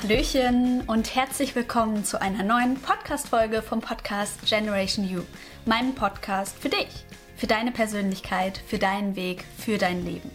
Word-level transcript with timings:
Hallöchen 0.00 0.82
und 0.86 1.16
herzlich 1.16 1.56
willkommen 1.56 2.04
zu 2.04 2.20
einer 2.20 2.44
neuen 2.44 2.76
Podcast-Folge 2.76 3.62
vom 3.62 3.80
Podcast 3.80 4.46
Generation 4.46 5.08
You. 5.08 5.22
Meinem 5.66 5.92
Podcast 5.92 6.56
für 6.56 6.68
dich, 6.68 7.04
für 7.36 7.48
deine 7.48 7.72
Persönlichkeit, 7.72 8.62
für 8.68 8.78
deinen 8.78 9.16
Weg, 9.16 9.44
für 9.58 9.76
dein 9.76 10.04
Leben. 10.04 10.30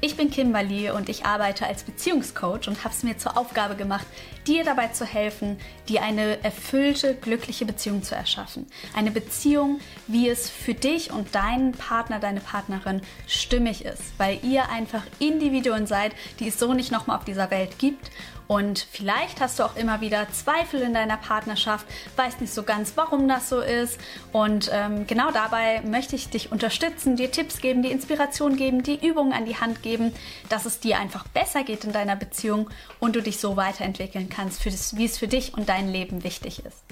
Ich 0.00 0.16
bin 0.16 0.30
Kimberly 0.30 0.90
und 0.90 1.10
ich 1.10 1.26
arbeite 1.26 1.66
als 1.66 1.82
Beziehungscoach 1.82 2.68
und 2.68 2.84
habe 2.84 2.94
es 2.94 3.02
mir 3.02 3.18
zur 3.18 3.36
Aufgabe 3.36 3.76
gemacht, 3.76 4.06
dir 4.46 4.64
dabei 4.64 4.88
zu 4.88 5.04
helfen, 5.04 5.58
dir 5.88 6.02
eine 6.02 6.42
erfüllte, 6.42 7.14
glückliche 7.14 7.64
Beziehung 7.64 8.02
zu 8.02 8.14
erschaffen. 8.14 8.66
Eine 8.94 9.10
Beziehung, 9.10 9.80
wie 10.06 10.28
es 10.28 10.48
für 10.50 10.74
dich 10.74 11.12
und 11.12 11.34
deinen 11.34 11.72
Partner, 11.72 12.18
deine 12.18 12.40
Partnerin 12.40 13.02
stimmig 13.26 13.84
ist, 13.84 14.02
weil 14.18 14.38
ihr 14.42 14.68
einfach 14.70 15.02
Individuen 15.18 15.86
seid, 15.86 16.12
die 16.40 16.48
es 16.48 16.58
so 16.58 16.72
nicht 16.72 16.92
nochmal 16.92 17.18
auf 17.18 17.24
dieser 17.24 17.50
Welt 17.50 17.78
gibt 17.78 18.10
und 18.52 18.86
vielleicht 18.90 19.40
hast 19.40 19.58
du 19.58 19.62
auch 19.62 19.76
immer 19.76 20.02
wieder 20.02 20.30
Zweifel 20.30 20.82
in 20.82 20.92
deiner 20.92 21.16
Partnerschaft, 21.16 21.86
weißt 22.16 22.42
nicht 22.42 22.52
so 22.52 22.64
ganz, 22.64 22.92
warum 22.96 23.26
das 23.26 23.48
so 23.48 23.60
ist. 23.60 23.98
Und 24.30 24.70
ähm, 24.72 25.06
genau 25.06 25.30
dabei 25.30 25.80
möchte 25.80 26.16
ich 26.16 26.28
dich 26.28 26.52
unterstützen, 26.52 27.16
dir 27.16 27.30
Tipps 27.30 27.62
geben, 27.62 27.82
die 27.82 27.90
Inspiration 27.90 28.56
geben, 28.56 28.82
die 28.82 29.06
Übungen 29.06 29.32
an 29.32 29.46
die 29.46 29.56
Hand 29.56 29.82
geben, 29.82 30.12
dass 30.50 30.66
es 30.66 30.80
dir 30.80 30.98
einfach 30.98 31.26
besser 31.28 31.64
geht 31.64 31.84
in 31.84 31.92
deiner 31.92 32.14
Beziehung 32.14 32.68
und 33.00 33.16
du 33.16 33.22
dich 33.22 33.38
so 33.38 33.56
weiterentwickeln 33.56 34.28
kannst, 34.34 34.62
das, 34.70 34.96
wie 34.96 35.04
es 35.04 35.18
für 35.18 35.28
dich 35.28 35.54
und 35.54 35.68
dein 35.68 35.88
Leben 35.88 36.24
wichtig 36.24 36.64
ist. 36.64 36.84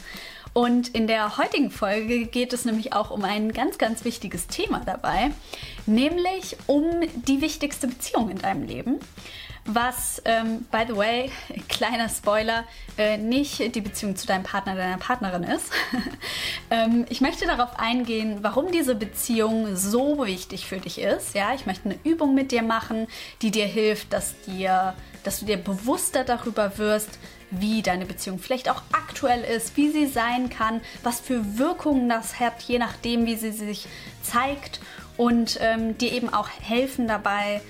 Und 0.52 0.88
in 0.88 1.06
der 1.06 1.36
heutigen 1.38 1.70
Folge 1.70 2.26
geht 2.26 2.52
es 2.52 2.64
nämlich 2.64 2.92
auch 2.92 3.10
um 3.10 3.24
ein 3.24 3.52
ganz, 3.52 3.78
ganz 3.78 4.04
wichtiges 4.04 4.48
Thema 4.48 4.82
dabei, 4.84 5.30
nämlich 5.86 6.56
um 6.66 6.84
die 7.26 7.40
wichtigste 7.40 7.86
Beziehung 7.86 8.30
in 8.30 8.38
deinem 8.38 8.64
Leben 8.64 9.00
was, 9.64 10.22
ähm, 10.24 10.66
by 10.70 10.84
the 10.88 10.96
way, 10.96 11.30
kleiner 11.68 12.08
Spoiler, 12.08 12.64
äh, 12.96 13.18
nicht 13.18 13.74
die 13.74 13.80
Beziehung 13.80 14.16
zu 14.16 14.26
deinem 14.26 14.42
Partner, 14.42 14.74
deiner 14.74 14.98
Partnerin 14.98 15.44
ist. 15.44 15.70
ähm, 16.70 17.06
ich 17.08 17.20
möchte 17.20 17.46
darauf 17.46 17.78
eingehen, 17.78 18.38
warum 18.42 18.72
diese 18.72 18.94
Beziehung 18.94 19.76
so 19.76 20.26
wichtig 20.26 20.66
für 20.66 20.78
dich 20.78 21.00
ist. 21.00 21.34
Ja, 21.34 21.54
ich 21.54 21.66
möchte 21.66 21.90
eine 21.90 21.98
Übung 22.04 22.34
mit 22.34 22.52
dir 22.52 22.62
machen, 22.62 23.06
die 23.42 23.50
dir 23.50 23.66
hilft, 23.66 24.12
dass, 24.12 24.40
dir, 24.42 24.94
dass 25.24 25.40
du 25.40 25.46
dir 25.46 25.58
bewusster 25.58 26.24
darüber 26.24 26.78
wirst, 26.78 27.18
wie 27.50 27.82
deine 27.82 28.06
Beziehung 28.06 28.38
vielleicht 28.38 28.68
auch 28.68 28.82
aktuell 28.92 29.42
ist, 29.42 29.76
wie 29.76 29.90
sie 29.90 30.06
sein 30.06 30.50
kann, 30.50 30.80
was 31.02 31.20
für 31.20 31.58
Wirkungen 31.58 32.08
das 32.08 32.40
hat, 32.40 32.62
je 32.62 32.78
nachdem, 32.78 33.26
wie 33.26 33.36
sie 33.36 33.52
sich 33.52 33.86
zeigt 34.22 34.80
und 35.16 35.58
ähm, 35.60 35.98
dir 35.98 36.12
eben 36.12 36.32
auch 36.32 36.48
helfen 36.48 37.08
dabei, 37.08 37.60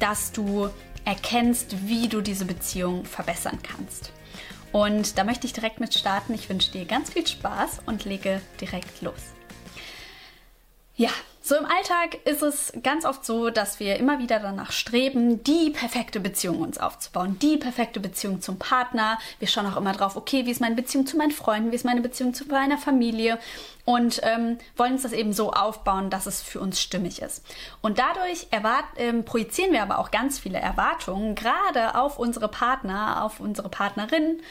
dass 0.00 0.32
du 0.32 0.70
erkennst, 1.04 1.88
wie 1.88 2.08
du 2.08 2.20
diese 2.20 2.44
Beziehung 2.44 3.04
verbessern 3.04 3.58
kannst. 3.62 4.12
Und 4.72 5.16
da 5.16 5.24
möchte 5.24 5.46
ich 5.46 5.52
direkt 5.52 5.80
mit 5.80 5.94
starten. 5.94 6.34
Ich 6.34 6.48
wünsche 6.48 6.70
dir 6.72 6.84
ganz 6.84 7.10
viel 7.10 7.26
Spaß 7.26 7.80
und 7.86 8.04
lege 8.04 8.40
direkt 8.60 9.00
los. 9.00 9.37
Ja, 10.98 11.10
so 11.42 11.54
im 11.54 11.64
Alltag 11.64 12.26
ist 12.26 12.42
es 12.42 12.72
ganz 12.82 13.04
oft 13.04 13.24
so, 13.24 13.50
dass 13.50 13.78
wir 13.78 13.96
immer 13.98 14.18
wieder 14.18 14.40
danach 14.40 14.72
streben, 14.72 15.44
die 15.44 15.70
perfekte 15.70 16.18
Beziehung 16.18 16.58
uns 16.58 16.76
aufzubauen, 16.76 17.38
die 17.38 17.56
perfekte 17.56 18.00
Beziehung 18.00 18.42
zum 18.42 18.58
Partner. 18.58 19.16
Wir 19.38 19.46
schauen 19.46 19.64
auch 19.66 19.76
immer 19.76 19.92
drauf, 19.92 20.16
okay, 20.16 20.44
wie 20.44 20.50
ist 20.50 20.60
meine 20.60 20.74
Beziehung 20.74 21.06
zu 21.06 21.16
meinen 21.16 21.30
Freunden, 21.30 21.70
wie 21.70 21.76
ist 21.76 21.84
meine 21.84 22.00
Beziehung 22.00 22.34
zu 22.34 22.46
meiner 22.48 22.78
Familie 22.78 23.38
und 23.84 24.20
ähm, 24.24 24.58
wollen 24.76 24.94
uns 24.94 25.02
das 25.02 25.12
eben 25.12 25.32
so 25.32 25.52
aufbauen, 25.52 26.10
dass 26.10 26.26
es 26.26 26.42
für 26.42 26.58
uns 26.58 26.80
stimmig 26.80 27.22
ist. 27.22 27.46
Und 27.80 28.00
dadurch 28.00 28.48
erwart 28.50 28.86
ähm, 28.96 29.24
projizieren 29.24 29.70
wir 29.70 29.82
aber 29.82 30.00
auch 30.00 30.10
ganz 30.10 30.40
viele 30.40 30.58
Erwartungen, 30.58 31.36
gerade 31.36 31.94
auf 31.94 32.18
unsere 32.18 32.48
Partner, 32.48 33.22
auf 33.22 33.38
unsere 33.38 33.68
Partnerin. 33.68 34.42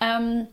Ähm, 0.00 0.46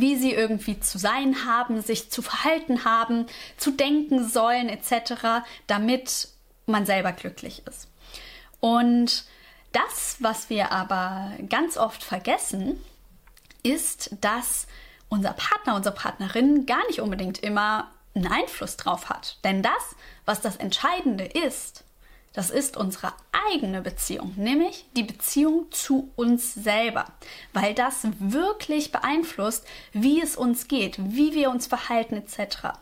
wie 0.00 0.16
sie 0.16 0.32
irgendwie 0.32 0.78
zu 0.80 0.98
sein 0.98 1.46
haben, 1.46 1.80
sich 1.82 2.10
zu 2.10 2.22
verhalten 2.22 2.84
haben, 2.84 3.26
zu 3.56 3.70
denken 3.70 4.28
sollen 4.28 4.68
etc., 4.68 5.44
damit 5.66 6.28
man 6.66 6.86
selber 6.86 7.12
glücklich 7.12 7.62
ist. 7.66 7.88
Und 8.60 9.24
das, 9.72 10.16
was 10.20 10.50
wir 10.50 10.72
aber 10.72 11.32
ganz 11.48 11.76
oft 11.76 12.02
vergessen, 12.02 12.80
ist, 13.62 14.16
dass 14.20 14.66
unser 15.08 15.32
Partner, 15.32 15.76
unsere 15.76 15.94
Partnerin 15.94 16.66
gar 16.66 16.84
nicht 16.86 17.00
unbedingt 17.00 17.38
immer 17.38 17.90
einen 18.14 18.26
Einfluss 18.26 18.76
drauf 18.76 19.08
hat. 19.08 19.38
Denn 19.44 19.62
das, 19.62 19.96
was 20.24 20.40
das 20.40 20.56
Entscheidende 20.56 21.24
ist, 21.24 21.84
das 22.36 22.50
ist 22.50 22.76
unsere 22.76 23.14
eigene 23.50 23.80
Beziehung, 23.80 24.34
nämlich 24.36 24.84
die 24.94 25.04
Beziehung 25.04 25.72
zu 25.72 26.12
uns 26.16 26.52
selber, 26.52 27.06
weil 27.54 27.72
das 27.72 28.06
wirklich 28.18 28.92
beeinflusst, 28.92 29.66
wie 29.94 30.20
es 30.20 30.36
uns 30.36 30.68
geht, 30.68 30.96
wie 30.98 31.32
wir 31.32 31.48
uns 31.48 31.66
verhalten 31.66 32.14
etc. 32.14 32.76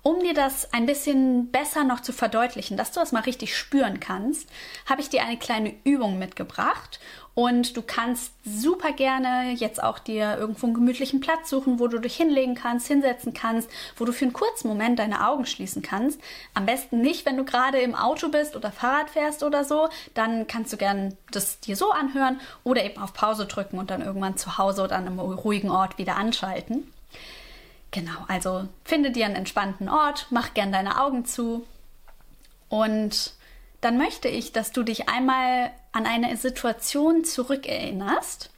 Um 0.00 0.20
dir 0.20 0.32
das 0.32 0.72
ein 0.72 0.86
bisschen 0.86 1.50
besser 1.50 1.84
noch 1.84 2.00
zu 2.00 2.14
verdeutlichen, 2.14 2.78
dass 2.78 2.92
du 2.92 3.00
das 3.00 3.12
mal 3.12 3.20
richtig 3.20 3.54
spüren 3.54 4.00
kannst, 4.00 4.48
habe 4.86 5.02
ich 5.02 5.10
dir 5.10 5.24
eine 5.24 5.36
kleine 5.36 5.74
Übung 5.84 6.18
mitgebracht 6.18 6.98
und 7.36 7.76
du 7.76 7.82
kannst 7.82 8.32
super 8.46 8.92
gerne 8.92 9.52
jetzt 9.52 9.82
auch 9.82 9.98
dir 9.98 10.38
irgendwo 10.38 10.64
einen 10.64 10.74
gemütlichen 10.74 11.20
Platz 11.20 11.50
suchen, 11.50 11.78
wo 11.78 11.86
du 11.86 11.98
dich 11.98 12.16
hinlegen 12.16 12.54
kannst, 12.54 12.86
hinsetzen 12.86 13.34
kannst, 13.34 13.68
wo 13.94 14.06
du 14.06 14.12
für 14.12 14.24
einen 14.24 14.32
kurzen 14.32 14.68
Moment 14.68 14.98
deine 14.98 15.28
Augen 15.28 15.44
schließen 15.44 15.82
kannst. 15.82 16.18
Am 16.54 16.64
besten 16.64 17.02
nicht, 17.02 17.26
wenn 17.26 17.36
du 17.36 17.44
gerade 17.44 17.78
im 17.78 17.94
Auto 17.94 18.30
bist 18.30 18.56
oder 18.56 18.72
Fahrrad 18.72 19.10
fährst 19.10 19.42
oder 19.42 19.66
so, 19.66 19.90
dann 20.14 20.46
kannst 20.46 20.72
du 20.72 20.78
gerne 20.78 21.14
das 21.30 21.60
dir 21.60 21.76
so 21.76 21.90
anhören 21.90 22.40
oder 22.64 22.82
eben 22.82 23.02
auf 23.02 23.12
Pause 23.12 23.44
drücken 23.44 23.78
und 23.78 23.90
dann 23.90 24.00
irgendwann 24.00 24.38
zu 24.38 24.56
Hause 24.56 24.84
oder 24.84 24.96
an 24.96 25.06
einem 25.06 25.20
ruhigen 25.20 25.70
Ort 25.70 25.98
wieder 25.98 26.16
anschalten. 26.16 26.90
Genau, 27.90 28.16
also 28.28 28.66
finde 28.82 29.10
dir 29.10 29.26
einen 29.26 29.36
entspannten 29.36 29.90
Ort, 29.90 30.28
mach 30.30 30.54
gern 30.54 30.72
deine 30.72 31.02
Augen 31.02 31.26
zu 31.26 31.66
und 32.70 33.34
dann 33.80 33.98
möchte 33.98 34.28
ich, 34.28 34.52
dass 34.52 34.72
du 34.72 34.82
dich 34.82 35.08
einmal 35.08 35.70
an 35.92 36.06
eine 36.06 36.36
Situation 36.36 37.24
zurückerinnerst, 37.24 38.50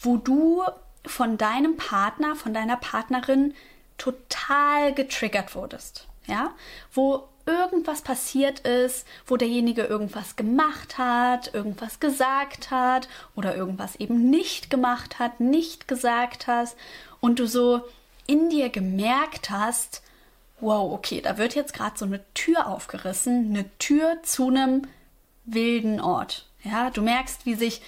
wo 0.00 0.16
du 0.16 0.62
von 1.06 1.38
deinem 1.38 1.76
Partner, 1.76 2.36
von 2.36 2.54
deiner 2.54 2.76
Partnerin 2.76 3.54
total 3.96 4.92
getriggert 4.94 5.54
wurdest. 5.54 6.06
Ja, 6.26 6.52
wo 6.92 7.26
irgendwas 7.46 8.02
passiert 8.02 8.60
ist, 8.60 9.06
wo 9.26 9.38
derjenige 9.38 9.84
irgendwas 9.84 10.36
gemacht 10.36 10.98
hat, 10.98 11.54
irgendwas 11.54 11.98
gesagt 11.98 12.70
hat 12.70 13.08
oder 13.34 13.56
irgendwas 13.56 13.96
eben 13.96 14.28
nicht 14.28 14.68
gemacht 14.68 15.18
hat, 15.18 15.40
nicht 15.40 15.88
gesagt 15.88 16.46
hast 16.46 16.76
und 17.20 17.38
du 17.38 17.46
so 17.46 17.80
in 18.26 18.50
dir 18.50 18.68
gemerkt 18.68 19.48
hast, 19.48 20.02
wow, 20.60 20.92
okay, 20.92 21.20
da 21.20 21.38
wird 21.38 21.54
jetzt 21.54 21.74
gerade 21.74 21.98
so 21.98 22.04
eine 22.04 22.20
Tür 22.34 22.66
aufgerissen, 22.66 23.50
eine 23.50 23.78
Tür 23.78 24.22
zu 24.22 24.48
einem 24.48 24.82
wilden 25.44 26.00
Ort. 26.00 26.46
Ja, 26.64 26.90
du 26.90 27.02
merkst, 27.02 27.46
wie 27.46 27.54
sich 27.54 27.80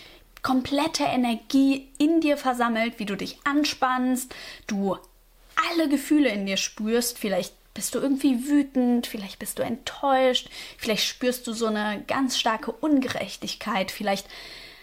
komplette 0.43 1.05
Energie 1.05 1.89
in 1.99 2.21
dir 2.21 2.37
versammelt, 2.37 2.99
wie 2.99 3.05
du 3.05 3.17
dich 3.17 3.39
anspannst, 3.45 4.35
du 4.67 4.97
alle 5.71 5.89
Gefühle 5.89 6.31
in 6.31 6.47
dir 6.47 6.57
spürst, 6.57 7.19
vielleicht 7.19 7.55
bist 7.75 7.95
du 7.95 7.99
irgendwie 7.99 8.49
wütend, 8.49 9.07
vielleicht 9.07 9.39
bist 9.39 9.59
du 9.59 9.63
enttäuscht, 9.63 10.49
vielleicht 10.79 11.07
spürst 11.07 11.47
du 11.47 11.53
so 11.53 11.67
eine 11.67 12.03
ganz 12.07 12.39
starke 12.39 12.73
Ungerechtigkeit, 12.73 13.91
vielleicht 13.91 14.27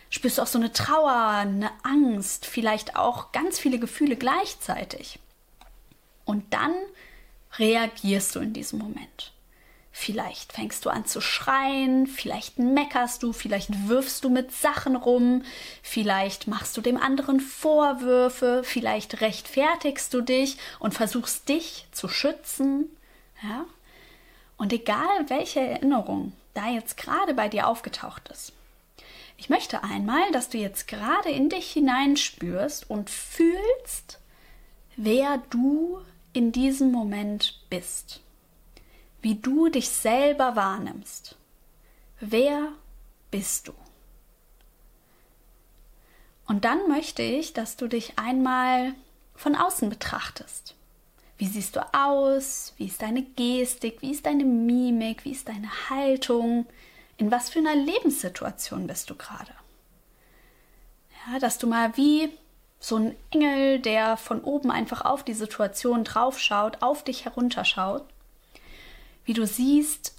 spürst 0.09 0.38
du 0.38 0.44
auch 0.44 0.47
so 0.47 0.59
eine 0.59 0.72
Trauer, 0.72 1.12
eine 1.12 1.72
Angst, 1.84 2.46
vielleicht 2.46 2.96
auch 2.96 3.31
ganz 3.31 3.59
viele 3.59 3.80
Gefühle 3.80 4.16
gleichzeitig. 4.16 5.20
Und 6.24 6.53
dann 6.53 6.74
reagierst 7.59 8.35
du 8.35 8.40
in 8.40 8.53
diesem 8.53 8.79
Moment. 8.79 9.31
Vielleicht 10.00 10.53
fängst 10.53 10.85
du 10.85 10.91
an 10.91 11.06
zu 11.06 11.22
schreien, 11.22 12.06
vielleicht 12.06 12.59
meckerst 12.59 13.23
du, 13.23 13.34
vielleicht 13.34 13.87
wirfst 13.87 14.23
du 14.23 14.29
mit 14.29 14.52
Sachen 14.52 14.96
rum, 14.96 15.41
vielleicht 15.82 16.47
machst 16.47 16.78
du 16.78 16.82
dem 16.82 16.97
anderen 16.97 17.40
Vorwürfe, 17.40 18.61
vielleicht 18.64 19.22
rechtfertigst 19.22 20.14
du 20.14 20.22
dich 20.22 20.59
und 20.78 20.93
versuchst 20.93 21.49
dich 21.49 21.87
zu 21.91 22.08
schützen. 22.08 22.96
Ja? 23.41 23.66
Und 24.58 24.72
egal 24.72 25.08
welche 25.29 25.61
Erinnerung 25.61 26.34
da 26.53 26.70
jetzt 26.70 26.96
gerade 26.96 27.34
bei 27.34 27.49
dir 27.49 27.67
aufgetaucht 27.67 28.29
ist, 28.29 28.53
ich 29.37 29.49
möchte 29.49 29.84
einmal, 29.84 30.32
dass 30.32 30.49
du 30.49 30.59
jetzt 30.59 30.87
gerade 30.87 31.29
in 31.29 31.49
dich 31.49 31.72
hineinspürst 31.72 32.87
und 32.87 33.09
fühlst, 33.09 34.20
wer 34.96 35.41
du 35.49 36.02
in 36.37 36.51
diesem 36.51 36.91
Moment 36.91 37.59
bist, 37.72 38.22
wie 39.23 39.34
du 39.34 39.69
dich 39.69 39.89
selber 39.89 40.55
wahrnimmst. 40.55 41.35
Wer 42.19 42.73
bist 43.31 43.67
du? 43.67 43.73
Und 46.45 46.63
dann 46.63 46.87
möchte 46.87 47.23
ich, 47.23 47.53
dass 47.53 47.75
du 47.75 47.87
dich 47.87 48.19
einmal 48.19 48.93
von 49.34 49.55
außen 49.55 49.89
betrachtest. 49.89 50.75
Wie 51.39 51.47
siehst 51.47 51.75
du 51.75 51.81
aus? 51.91 52.75
Wie 52.78 52.85
ist 52.85 53.01
deine 53.01 53.23
Gestik? 53.23 54.03
Wie 54.03 54.11
ist 54.11 54.28
deine 54.28 54.45
Mimik? 54.45 55.25
Wie 55.25 55.31
ist 55.31 55.49
deine 55.49 55.89
Haltung? 55.89 56.67
In 57.17 57.31
was 57.31 57.49
für 57.49 57.59
einer 57.59 57.75
Lebenssituation 57.75 58.85
bist 58.85 59.09
du 59.09 59.16
gerade? 59.16 59.53
Ja, 61.25 61.39
dass 61.39 61.57
du 61.57 61.66
mal 61.66 61.97
wie 61.97 62.29
so 62.79 62.97
ein 62.97 63.16
Engel, 63.32 63.79
der 63.79 64.18
von 64.18 64.41
oben 64.41 64.72
einfach 64.72 65.02
auf 65.02 65.24
die 65.24 65.34
Situation 65.34 66.03
draufschaut, 66.03 66.82
auf 66.82 67.03
dich 67.03 67.26
herunterschaut, 67.26 68.03
wie 69.26 69.34
du 69.34 69.46
siehst, 69.46 70.16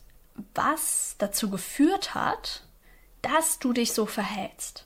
was 0.55 1.17
dazu 1.19 1.51
geführt 1.51 2.15
hat, 2.15 2.63
dass 3.23 3.59
du 3.59 3.73
dich 3.73 3.93
so 3.93 4.07
verhältst. 4.07 4.85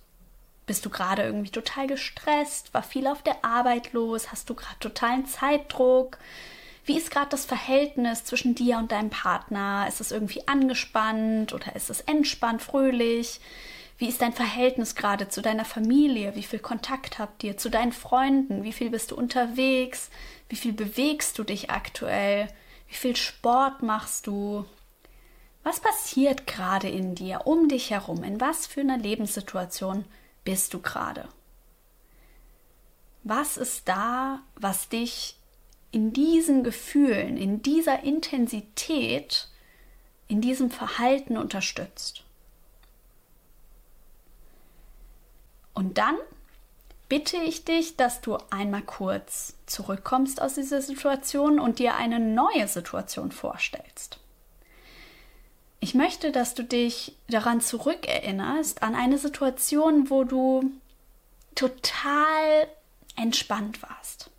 Bist 0.67 0.87
du 0.87 0.91
gerade 0.91 1.23
irgendwie 1.23 1.51
total 1.51 1.87
gestresst? 1.87 2.73
War 2.73 2.83
viel 2.83 3.07
auf 3.07 3.23
der 3.23 3.45
Arbeit 3.45 3.93
los? 3.93 4.31
Hast 4.31 4.49
du 4.49 4.55
gerade 4.55 4.79
totalen 4.79 5.27
Zeitdruck? 5.27 6.19
Wie 6.85 6.97
ist 6.97 7.11
gerade 7.11 7.29
das 7.31 7.45
Verhältnis 7.45 8.25
zwischen 8.25 8.55
dir 8.55 8.79
und 8.79 8.93
deinem 8.93 9.11
Partner? 9.11 9.87
Ist 9.89 10.01
es 10.01 10.13
irgendwie 10.13 10.47
angespannt 10.49 11.53
oder 11.53 11.75
ist 11.77 11.91
es 11.91 12.01
entspannt, 12.01 12.63
fröhlich? 12.63 13.41
Wie 14.03 14.09
ist 14.09 14.21
dein 14.21 14.33
Verhältnis 14.33 14.97
gerade 14.97 15.29
zu 15.29 15.43
deiner 15.43 15.65
Familie? 15.65 16.35
Wie 16.35 16.43
viel 16.43 16.59
Kontakt 16.59 17.21
habt 17.21 17.45
ihr 17.45 17.57
zu 17.57 17.71
deinen 17.71 17.93
Freunden? 17.93 18.65
Wie 18.65 18.73
viel 18.73 18.91
bist 18.91 19.13
du 19.13 19.15
unterwegs? 19.15 20.11
Wie 20.49 20.57
viel 20.57 20.73
bewegst 20.73 21.39
du 21.39 21.45
dich 21.45 21.71
aktuell? 21.71 22.49
Wie 22.89 22.97
viel 22.97 23.15
Sport 23.15 23.85
machst 23.85 24.27
du? 24.27 24.65
Was 25.63 25.79
passiert 25.79 26.49
gerade 26.49 26.89
in 26.89 27.15
dir, 27.15 27.43
um 27.45 27.69
dich 27.69 27.91
herum? 27.91 28.25
In 28.25 28.41
was 28.41 28.67
für 28.67 28.81
einer 28.81 28.99
Lebenssituation 28.99 30.05
bist 30.43 30.75
du 30.75 30.81
gerade? 30.81 31.29
Was 33.23 33.57
ist 33.57 33.87
da, 33.89 34.41
was 34.57 34.89
dich 34.89 35.37
in 35.93 36.13
diesen 36.13 36.65
Gefühlen, 36.65 37.37
in 37.37 37.63
dieser 37.63 38.03
Intensität, 38.03 39.47
in 40.27 40.41
diesem 40.41 40.73
Verhalten 40.73 41.37
unterstützt? 41.37 42.25
Und 45.75 45.99
dann 45.99 46.17
bitte 47.09 47.37
ich 47.37 47.65
dich, 47.65 47.97
dass 47.97 48.21
du 48.21 48.39
einmal 48.51 48.83
kurz 48.83 49.55
zurückkommst 49.67 50.41
aus 50.41 50.55
dieser 50.55 50.81
Situation 50.81 51.61
und 51.61 51.79
dir 51.79 51.95
eine 51.95 52.19
neue 52.19 52.69
Situation 52.69 53.33
vorstellst. 53.33 54.19
Ich 55.81 55.95
möchte, 55.95 56.31
dass 56.33 56.55
du 56.55 56.63
dich 56.63 57.17
daran 57.29 57.61
zurückerinnerst, 57.61 58.83
an 58.83 58.95
eine 58.95 59.19
Situation, 59.19 60.11
wo 60.11 60.25
du 60.25 60.71
total 61.55 62.69
entspannt 63.17 63.83
warst, 63.83 64.31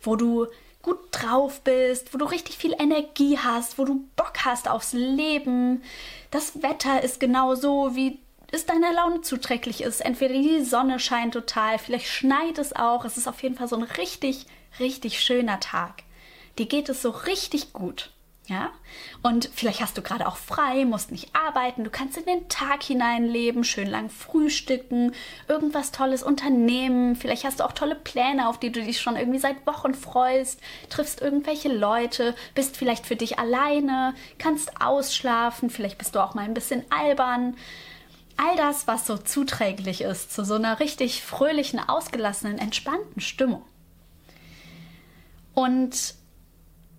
wo 0.00 0.16
du 0.16 0.46
gut 0.82 0.98
drauf 1.12 1.60
bist, 1.60 2.12
wo 2.12 2.18
du 2.18 2.24
richtig 2.24 2.58
viel 2.58 2.74
Energie 2.78 3.38
hast, 3.38 3.78
wo 3.78 3.84
du 3.84 4.04
Bock 4.16 4.44
hast 4.44 4.68
aufs 4.68 4.92
Leben. 4.92 5.82
Das 6.30 6.62
Wetter 6.62 7.02
ist 7.02 7.20
genau 7.20 7.54
so, 7.54 7.94
wie 7.94 8.18
es 8.52 8.66
deiner 8.66 8.92
Laune 8.92 9.20
zuträglich 9.20 9.82
ist. 9.82 10.00
Entweder 10.00 10.34
die 10.34 10.62
Sonne 10.62 10.98
scheint 10.98 11.34
total, 11.34 11.78
vielleicht 11.78 12.06
schneit 12.06 12.58
es 12.58 12.74
auch. 12.74 13.04
Es 13.04 13.16
ist 13.16 13.28
auf 13.28 13.42
jeden 13.42 13.56
Fall 13.56 13.68
so 13.68 13.76
ein 13.76 13.82
richtig, 13.82 14.46
richtig 14.78 15.20
schöner 15.20 15.60
Tag. 15.60 16.02
Dir 16.58 16.66
geht 16.66 16.88
es 16.88 17.02
so 17.02 17.10
richtig 17.10 17.72
gut. 17.72 18.10
Ja? 18.46 18.72
Und 19.22 19.48
vielleicht 19.54 19.80
hast 19.80 19.96
du 19.96 20.02
gerade 20.02 20.28
auch 20.28 20.36
frei, 20.36 20.84
musst 20.84 21.10
nicht 21.10 21.34
arbeiten, 21.34 21.82
du 21.82 21.88
kannst 21.88 22.18
in 22.18 22.26
den 22.26 22.48
Tag 22.50 22.82
hineinleben, 22.82 23.64
schön 23.64 23.88
lang 23.88 24.10
frühstücken, 24.10 25.14
irgendwas 25.48 25.92
Tolles 25.92 26.22
unternehmen, 26.22 27.16
vielleicht 27.16 27.44
hast 27.44 27.60
du 27.60 27.64
auch 27.64 27.72
tolle 27.72 27.94
Pläne, 27.94 28.48
auf 28.48 28.60
die 28.60 28.70
du 28.70 28.82
dich 28.82 29.00
schon 29.00 29.16
irgendwie 29.16 29.38
seit 29.38 29.66
Wochen 29.66 29.94
freust, 29.94 30.60
triffst 30.90 31.22
irgendwelche 31.22 31.72
Leute, 31.72 32.34
bist 32.54 32.76
vielleicht 32.76 33.06
für 33.06 33.16
dich 33.16 33.38
alleine, 33.38 34.14
kannst 34.38 34.78
ausschlafen, 34.78 35.70
vielleicht 35.70 35.96
bist 35.96 36.14
du 36.14 36.22
auch 36.22 36.34
mal 36.34 36.44
ein 36.44 36.54
bisschen 36.54 36.84
albern. 36.90 37.56
All 38.36 38.56
das, 38.56 38.86
was 38.86 39.06
so 39.06 39.16
zuträglich 39.16 40.00
ist 40.00 40.32
zu 40.32 40.44
so 40.44 40.54
einer 40.54 40.80
richtig 40.80 41.22
fröhlichen, 41.22 41.78
ausgelassenen, 41.78 42.58
entspannten 42.58 43.20
Stimmung. 43.20 43.64
Und 45.54 46.14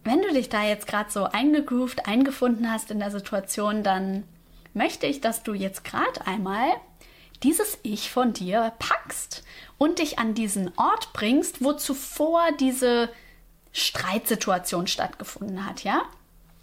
wenn 0.04 0.22
du 0.22 0.32
dich 0.34 0.50
da 0.50 0.64
jetzt 0.64 0.88
gerade 0.88 1.12
so 1.12 1.26
eingegroovt, 1.26 2.08
eingefunden 2.08 2.72
hast 2.72 2.92
in 2.92 3.00
der 3.00 3.12
Situation, 3.12 3.84
dann 3.84 4.24
möchte 4.74 5.08
ich, 5.08 5.20
dass 5.20 5.44
du 5.44 5.54
jetzt 5.54 5.84
gerade 5.84 6.26
einmal 6.26 6.68
dieses 7.44 7.80
Ich 7.84 8.12
von 8.12 8.34
dir 8.34 8.72
packst 8.80 9.44
und 9.78 10.00
dich 10.00 10.20
an 10.20 10.34
diesen 10.34 10.72
Ort 10.78 11.12
bringst, 11.14 11.64
wo 11.64 11.74
zuvor 11.74 12.52
diese 12.60 13.10
Streitsituation 13.74 14.88
stattgefunden 14.88 15.66
hat, 15.66 15.84
ja? 15.84 16.04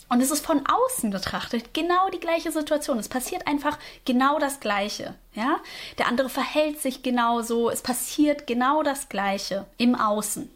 Und 0.08 0.20
es 0.20 0.30
ist 0.30 0.44
von 0.44 0.62
außen 0.66 1.10
betrachtet 1.10 1.72
genau 1.72 2.10
die 2.10 2.20
gleiche 2.20 2.52
Situation. 2.52 2.98
Es 2.98 3.08
passiert 3.08 3.46
einfach 3.46 3.78
genau 4.04 4.38
das 4.38 4.60
Gleiche, 4.60 5.14
ja? 5.34 5.58
Der 5.96 6.06
andere 6.06 6.28
verhält 6.28 6.80
sich 6.82 7.02
genauso, 7.02 7.70
es 7.70 7.80
passiert 7.80 8.46
genau 8.46 8.82
das 8.82 9.08
Gleiche 9.08 9.66
im 9.78 9.94
Außen. 9.94 10.50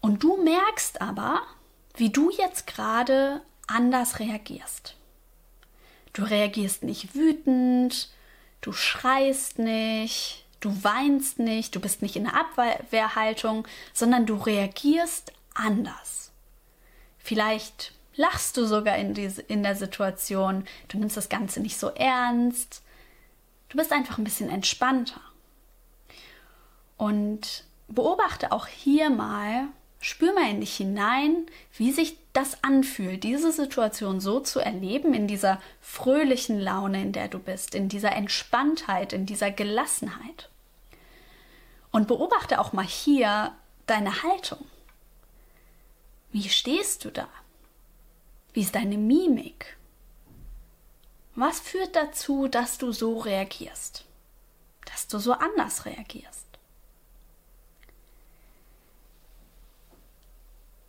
Und 0.00 0.22
du 0.22 0.36
merkst 0.36 1.00
aber, 1.00 1.42
wie 1.94 2.10
du 2.10 2.30
jetzt 2.30 2.66
gerade 2.66 3.40
anders 3.66 4.18
reagierst. 4.18 4.96
Du 6.12 6.22
reagierst 6.22 6.82
nicht 6.82 7.14
wütend, 7.14 8.08
du 8.60 8.72
schreist 8.72 9.58
nicht, 9.58 10.46
du 10.60 10.82
weinst 10.82 11.38
nicht, 11.38 11.74
du 11.74 11.80
bist 11.80 12.02
nicht 12.02 12.16
in 12.16 12.24
der 12.24 12.34
Abwehrhaltung, 12.34 13.66
sondern 13.92 14.26
du 14.26 14.36
reagierst 14.36 15.32
anders. 15.54 16.25
Vielleicht 17.26 17.92
lachst 18.14 18.56
du 18.56 18.66
sogar 18.66 18.94
in, 18.98 19.12
diese, 19.12 19.42
in 19.42 19.64
der 19.64 19.74
Situation, 19.74 20.64
du 20.86 20.96
nimmst 20.96 21.16
das 21.16 21.28
Ganze 21.28 21.58
nicht 21.58 21.76
so 21.76 21.88
ernst, 21.88 22.84
du 23.68 23.76
bist 23.76 23.90
einfach 23.90 24.18
ein 24.18 24.22
bisschen 24.22 24.48
entspannter. 24.48 25.20
Und 26.96 27.64
beobachte 27.88 28.52
auch 28.52 28.68
hier 28.68 29.10
mal, 29.10 29.66
Spür 29.98 30.34
mal 30.34 30.48
in 30.48 30.60
dich 30.60 30.76
hinein, 30.76 31.46
wie 31.76 31.90
sich 31.90 32.16
das 32.32 32.62
anfühlt, 32.62 33.24
diese 33.24 33.50
Situation 33.50 34.20
so 34.20 34.38
zu 34.38 34.60
erleben, 34.60 35.12
in 35.12 35.26
dieser 35.26 35.60
fröhlichen 35.80 36.60
Laune, 36.60 37.02
in 37.02 37.10
der 37.10 37.26
du 37.26 37.40
bist, 37.40 37.74
in 37.74 37.88
dieser 37.88 38.12
Entspanntheit, 38.12 39.12
in 39.12 39.26
dieser 39.26 39.50
Gelassenheit. 39.50 40.48
Und 41.90 42.06
beobachte 42.06 42.60
auch 42.60 42.72
mal 42.72 42.86
hier 42.86 43.52
deine 43.88 44.22
Haltung. 44.22 44.64
Wie 46.32 46.48
stehst 46.48 47.04
du 47.04 47.10
da? 47.10 47.28
Wie 48.52 48.62
ist 48.62 48.74
deine 48.74 48.98
Mimik? 48.98 49.76
Was 51.34 51.60
führt 51.60 51.94
dazu, 51.94 52.48
dass 52.48 52.78
du 52.78 52.92
so 52.92 53.18
reagierst? 53.18 54.04
Dass 54.86 55.06
du 55.06 55.18
so 55.18 55.32
anders 55.32 55.84
reagierst? 55.84 56.46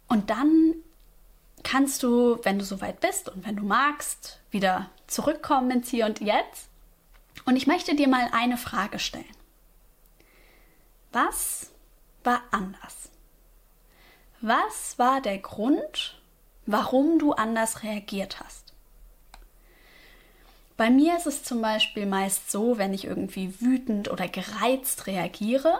Und 0.08 0.30
dann 0.30 0.76
kannst 1.64 2.02
du, 2.04 2.40
wenn 2.44 2.58
du 2.58 2.66
soweit 2.66 3.02
bist 3.02 3.28
und 3.28 3.46
wenn 3.46 3.58
du 3.58 3.64
magst, 3.64 4.40
wieder 4.52 4.90
zurückkommen 5.08 5.70
ins 5.72 5.90
Hier 5.90 6.06
und 6.06 6.22
Jetzt. 6.22 6.70
Und 7.46 7.58
ich 7.58 7.68
möchte 7.68 7.96
dir 7.96 8.08
mal 8.08 8.30
eine 8.32 8.58
Frage 8.58 9.00
stellen. 9.00 9.26
Was 11.12 11.72
war 12.24 12.42
anders? 12.52 13.10
Was 14.42 14.98
war 14.98 15.22
der 15.22 15.40
Grund, 15.40 16.20
warum 16.66 17.20
du 17.20 17.34
anders 17.34 17.84
reagiert 17.84 18.40
hast? 18.40 18.74
Bei 20.78 20.90
mir 20.92 21.18
ist 21.18 21.26
es 21.26 21.44
zum 21.44 21.62
Beispiel 21.62 22.06
meist 22.06 22.52
so, 22.52 22.78
wenn 22.78 22.94
ich 22.94 23.06
irgendwie 23.06 23.60
wütend 23.60 24.12
oder 24.12 24.28
gereizt 24.28 25.08
reagiere, 25.08 25.80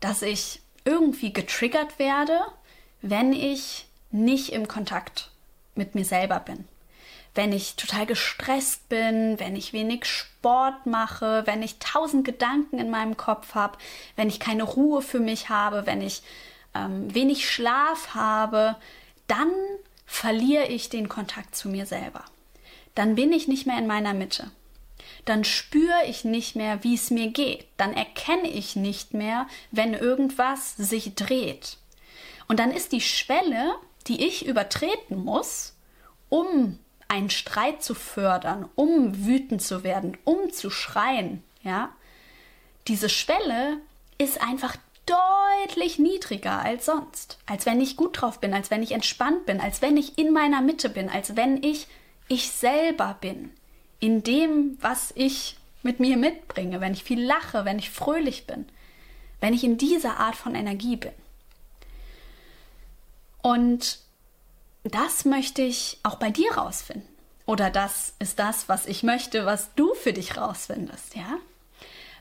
dass 0.00 0.22
ich 0.22 0.60
irgendwie 0.84 1.32
getriggert 1.32 1.98
werde 1.98 2.40
wenn 3.02 3.32
ich 3.32 3.86
nicht 4.10 4.52
im 4.52 4.68
Kontakt 4.68 5.30
mit 5.74 5.94
mir 5.94 6.04
selber 6.04 6.40
bin. 6.40 6.66
Wenn 7.34 7.52
ich 7.52 7.76
total 7.76 8.06
gestresst 8.06 8.88
bin, 8.88 9.38
wenn 9.38 9.54
ich 9.54 9.72
wenig 9.72 10.06
Sport 10.06 10.86
mache, 10.86 11.42
wenn 11.46 11.62
ich 11.62 11.78
tausend 11.78 12.24
Gedanken 12.24 12.78
in 12.78 12.90
meinem 12.90 13.16
Kopf 13.16 13.54
habe, 13.54 13.78
wenn 14.16 14.28
ich 14.28 14.40
keine 14.40 14.64
Ruhe 14.64 15.02
für 15.02 15.20
mich 15.20 15.48
habe, 15.48 15.86
wenn 15.86 16.00
ich 16.00 16.22
ähm, 16.86 17.14
wenig 17.14 17.50
Schlaf 17.50 18.14
habe, 18.14 18.76
dann 19.26 19.50
verliere 20.06 20.66
ich 20.66 20.88
den 20.88 21.08
Kontakt 21.08 21.54
zu 21.54 21.68
mir 21.68 21.86
selber. 21.86 22.24
Dann 22.94 23.14
bin 23.14 23.32
ich 23.32 23.48
nicht 23.48 23.66
mehr 23.66 23.78
in 23.78 23.86
meiner 23.86 24.14
Mitte. 24.14 24.50
Dann 25.24 25.44
spüre 25.44 26.04
ich 26.06 26.24
nicht 26.24 26.56
mehr, 26.56 26.82
wie 26.84 26.94
es 26.94 27.10
mir 27.10 27.28
geht. 27.30 27.66
Dann 27.76 27.92
erkenne 27.92 28.48
ich 28.48 28.76
nicht 28.76 29.14
mehr, 29.14 29.46
wenn 29.70 29.94
irgendwas 29.94 30.76
sich 30.76 31.14
dreht. 31.14 31.76
Und 32.48 32.58
dann 32.58 32.70
ist 32.70 32.92
die 32.92 33.00
Schwelle, 33.00 33.74
die 34.06 34.26
ich 34.26 34.46
übertreten 34.46 35.22
muss, 35.22 35.74
um 36.30 36.78
einen 37.08 37.30
Streit 37.30 37.82
zu 37.82 37.94
fördern, 37.94 38.68
um 38.74 39.26
wütend 39.26 39.62
zu 39.62 39.82
werden, 39.82 40.16
um 40.24 40.52
zu 40.52 40.70
schreien, 40.70 41.42
ja, 41.62 41.90
diese 42.86 43.08
Schwelle 43.08 43.78
ist 44.16 44.40
einfach 44.40 44.76
deutlich 45.60 45.98
niedriger 45.98 46.60
als 46.60 46.86
sonst. 46.86 47.38
Als 47.46 47.66
wenn 47.66 47.80
ich 47.80 47.96
gut 47.96 48.20
drauf 48.20 48.40
bin, 48.40 48.54
als 48.54 48.70
wenn 48.70 48.82
ich 48.82 48.92
entspannt 48.92 49.46
bin, 49.46 49.60
als 49.60 49.82
wenn 49.82 49.96
ich 49.96 50.18
in 50.18 50.32
meiner 50.32 50.60
Mitte 50.60 50.88
bin, 50.88 51.08
als 51.08 51.36
wenn 51.36 51.62
ich 51.62 51.86
ich 52.28 52.50
selber 52.50 53.16
bin. 53.20 53.50
In 54.00 54.22
dem, 54.22 54.76
was 54.80 55.12
ich 55.14 55.56
mit 55.82 56.00
mir 56.00 56.16
mitbringe, 56.16 56.80
wenn 56.80 56.92
ich 56.92 57.04
viel 57.04 57.22
lache, 57.24 57.64
wenn 57.64 57.78
ich 57.78 57.90
fröhlich 57.90 58.46
bin. 58.46 58.66
wenn 59.40 59.54
ich 59.54 59.64
in 59.64 59.78
dieser 59.78 60.18
Art 60.18 60.34
von 60.34 60.54
Energie 60.54 60.96
bin. 60.96 61.12
Und 63.42 63.98
das 64.84 65.24
möchte 65.24 65.62
ich 65.62 65.98
auch 66.02 66.16
bei 66.16 66.30
dir 66.30 66.52
rausfinden. 66.52 67.08
Oder 67.46 67.70
das 67.70 68.14
ist 68.18 68.38
das, 68.38 68.68
was 68.68 68.86
ich 68.86 69.02
möchte, 69.02 69.46
was 69.46 69.74
du 69.74 69.94
für 69.94 70.12
dich 70.12 70.36
rausfindest, 70.36 71.16
ja? 71.16 71.38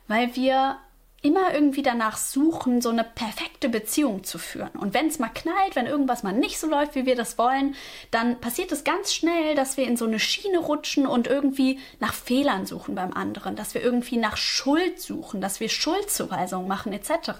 Weil 0.08 0.36
wir 0.36 0.77
immer 1.24 1.53
irgendwie 1.53 1.81
danach 1.81 2.15
suchen, 2.15 2.81
so 2.81 2.89
eine 2.89 3.03
perfekte 3.03 3.69
Beziehung 3.69 4.24
zu 4.24 4.38
führen. 4.38 4.69
Und 4.77 4.93
wenn 4.93 5.07
es 5.07 5.17
mal 5.17 5.31
knallt, 5.33 5.75
wenn 5.75 5.88
irgendwas 5.88 6.21
mal 6.21 6.31
nicht 6.31 6.59
so 6.59 6.67
läuft, 6.67 6.95
wie 6.95 7.07
wir 7.07 7.15
das 7.15 7.38
wollen, 7.38 7.75
dann 8.12 8.39
passiert 8.39 8.71
es 8.71 8.83
ganz 8.83 9.13
schnell, 9.13 9.55
dass 9.55 9.77
wir 9.77 9.86
in 9.86 9.97
so 9.97 10.05
eine 10.05 10.19
Schiene 10.19 10.59
rutschen 10.59 11.07
und 11.07 11.27
irgendwie 11.27 11.79
nach 12.00 12.13
Fehlern 12.13 12.67
suchen 12.67 12.93
beim 12.93 13.13
anderen, 13.13 13.55
dass 13.55 13.74
wir 13.74 13.81
irgendwie 13.81 14.17
nach 14.17 14.38
Schuld 14.38 15.01
suchen, 15.01 15.41
dass 15.41 15.59
wir 15.59 15.69
Schuldzuweisungen 15.69 16.67
machen 16.67 16.93
etc. 16.93 17.31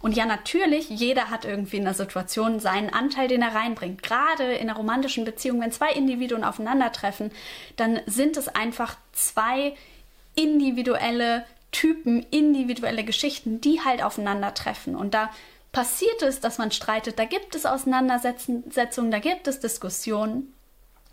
Und 0.00 0.16
ja, 0.16 0.26
natürlich, 0.26 0.88
jeder 0.88 1.30
hat 1.30 1.44
irgendwie 1.44 1.76
in 1.76 1.84
der 1.84 1.94
Situation 1.94 2.60
seinen 2.60 2.90
Anteil, 2.90 3.28
den 3.28 3.42
er 3.42 3.54
reinbringt. 3.54 4.02
Gerade 4.02 4.52
in 4.54 4.68
einer 4.68 4.76
romantischen 4.76 5.24
Beziehung, 5.24 5.60
wenn 5.60 5.70
zwei 5.70 5.92
Individuen 5.92 6.44
aufeinandertreffen, 6.44 7.30
dann 7.76 8.00
sind 8.06 8.36
es 8.36 8.48
einfach 8.48 8.96
zwei 9.12 9.74
individuelle 10.34 11.44
Typen, 11.72 12.24
individuelle 12.30 13.02
Geschichten, 13.02 13.60
die 13.60 13.80
halt 13.80 14.02
aufeinandertreffen. 14.02 14.94
Und 14.94 15.14
da 15.14 15.30
passiert 15.72 16.22
es, 16.22 16.40
dass 16.40 16.58
man 16.58 16.70
streitet, 16.70 17.18
da 17.18 17.24
gibt 17.24 17.54
es 17.54 17.66
Auseinandersetzungen, 17.66 19.10
da 19.10 19.18
gibt 19.18 19.48
es 19.48 19.58
Diskussionen. 19.58 20.54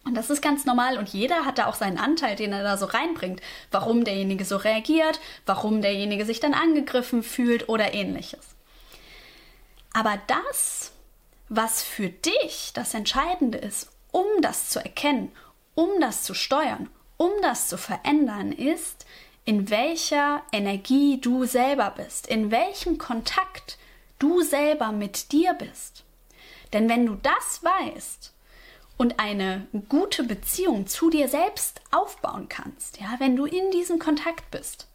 Und 0.05 0.15
das 0.15 0.29
ist 0.29 0.41
ganz 0.41 0.65
normal 0.65 0.97
und 0.97 1.09
jeder 1.09 1.45
hat 1.45 1.57
da 1.57 1.65
auch 1.67 1.75
seinen 1.75 1.97
Anteil, 1.97 2.35
den 2.35 2.53
er 2.53 2.63
da 2.63 2.77
so 2.77 2.85
reinbringt. 2.85 3.41
Warum 3.71 4.03
derjenige 4.03 4.45
so 4.45 4.57
reagiert, 4.57 5.19
warum 5.45 5.81
derjenige 5.81 6.25
sich 6.25 6.39
dann 6.39 6.53
angegriffen 6.53 7.23
fühlt 7.23 7.69
oder 7.69 7.93
ähnliches. 7.93 8.55
Aber 9.93 10.19
das, 10.27 10.91
was 11.47 11.83
für 11.83 12.09
dich 12.09 12.71
das 12.73 12.93
Entscheidende 12.93 13.57
ist, 13.57 13.89
um 14.11 14.25
das 14.41 14.69
zu 14.69 14.79
erkennen, 14.79 15.31
um 15.75 15.89
das 15.99 16.23
zu 16.23 16.33
steuern, 16.33 16.89
um 17.17 17.31
das 17.41 17.67
zu 17.67 17.77
verändern, 17.77 18.51
ist, 18.51 19.05
in 19.49 19.71
welcher 19.71 20.43
Energie 20.51 21.19
du 21.19 21.43
selber 21.43 21.89
bist, 21.97 22.27
in 22.27 22.51
welchem 22.51 22.99
Kontakt 22.99 23.79
du 24.19 24.43
selber 24.43 24.91
mit 24.91 25.31
dir 25.31 25.55
bist. 25.55 26.03
Denn 26.71 26.87
wenn 26.87 27.07
du 27.07 27.15
das 27.15 27.63
weißt 27.63 28.31
und 28.97 29.19
eine 29.19 29.65
gute 29.89 30.21
Beziehung 30.21 30.85
zu 30.85 31.09
dir 31.09 31.27
selbst 31.27 31.81
aufbauen 31.89 32.47
kannst, 32.47 33.01
ja, 33.01 33.15
wenn 33.17 33.35
du 33.35 33.45
in 33.45 33.71
diesem 33.71 33.97
Kontakt 33.97 34.51
bist, 34.51 34.87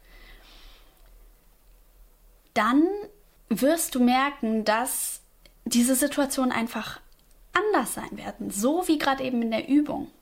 dann 2.53 2.87
wirst 3.49 3.97
du 3.97 4.01
merken, 4.05 4.65
dass 4.65 5.21
diese 5.65 5.97
Situationen 5.97 6.53
einfach 6.53 7.01
anders 7.55 7.95
sein 7.95 8.17
werden, 8.17 8.53
so 8.53 8.87
wie 8.87 8.99
gerade 8.99 9.25
eben 9.25 9.43
in 9.43 9.51
der 9.51 9.67
Übung. 9.67 10.13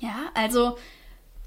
Ja, 0.00 0.30
also 0.32 0.78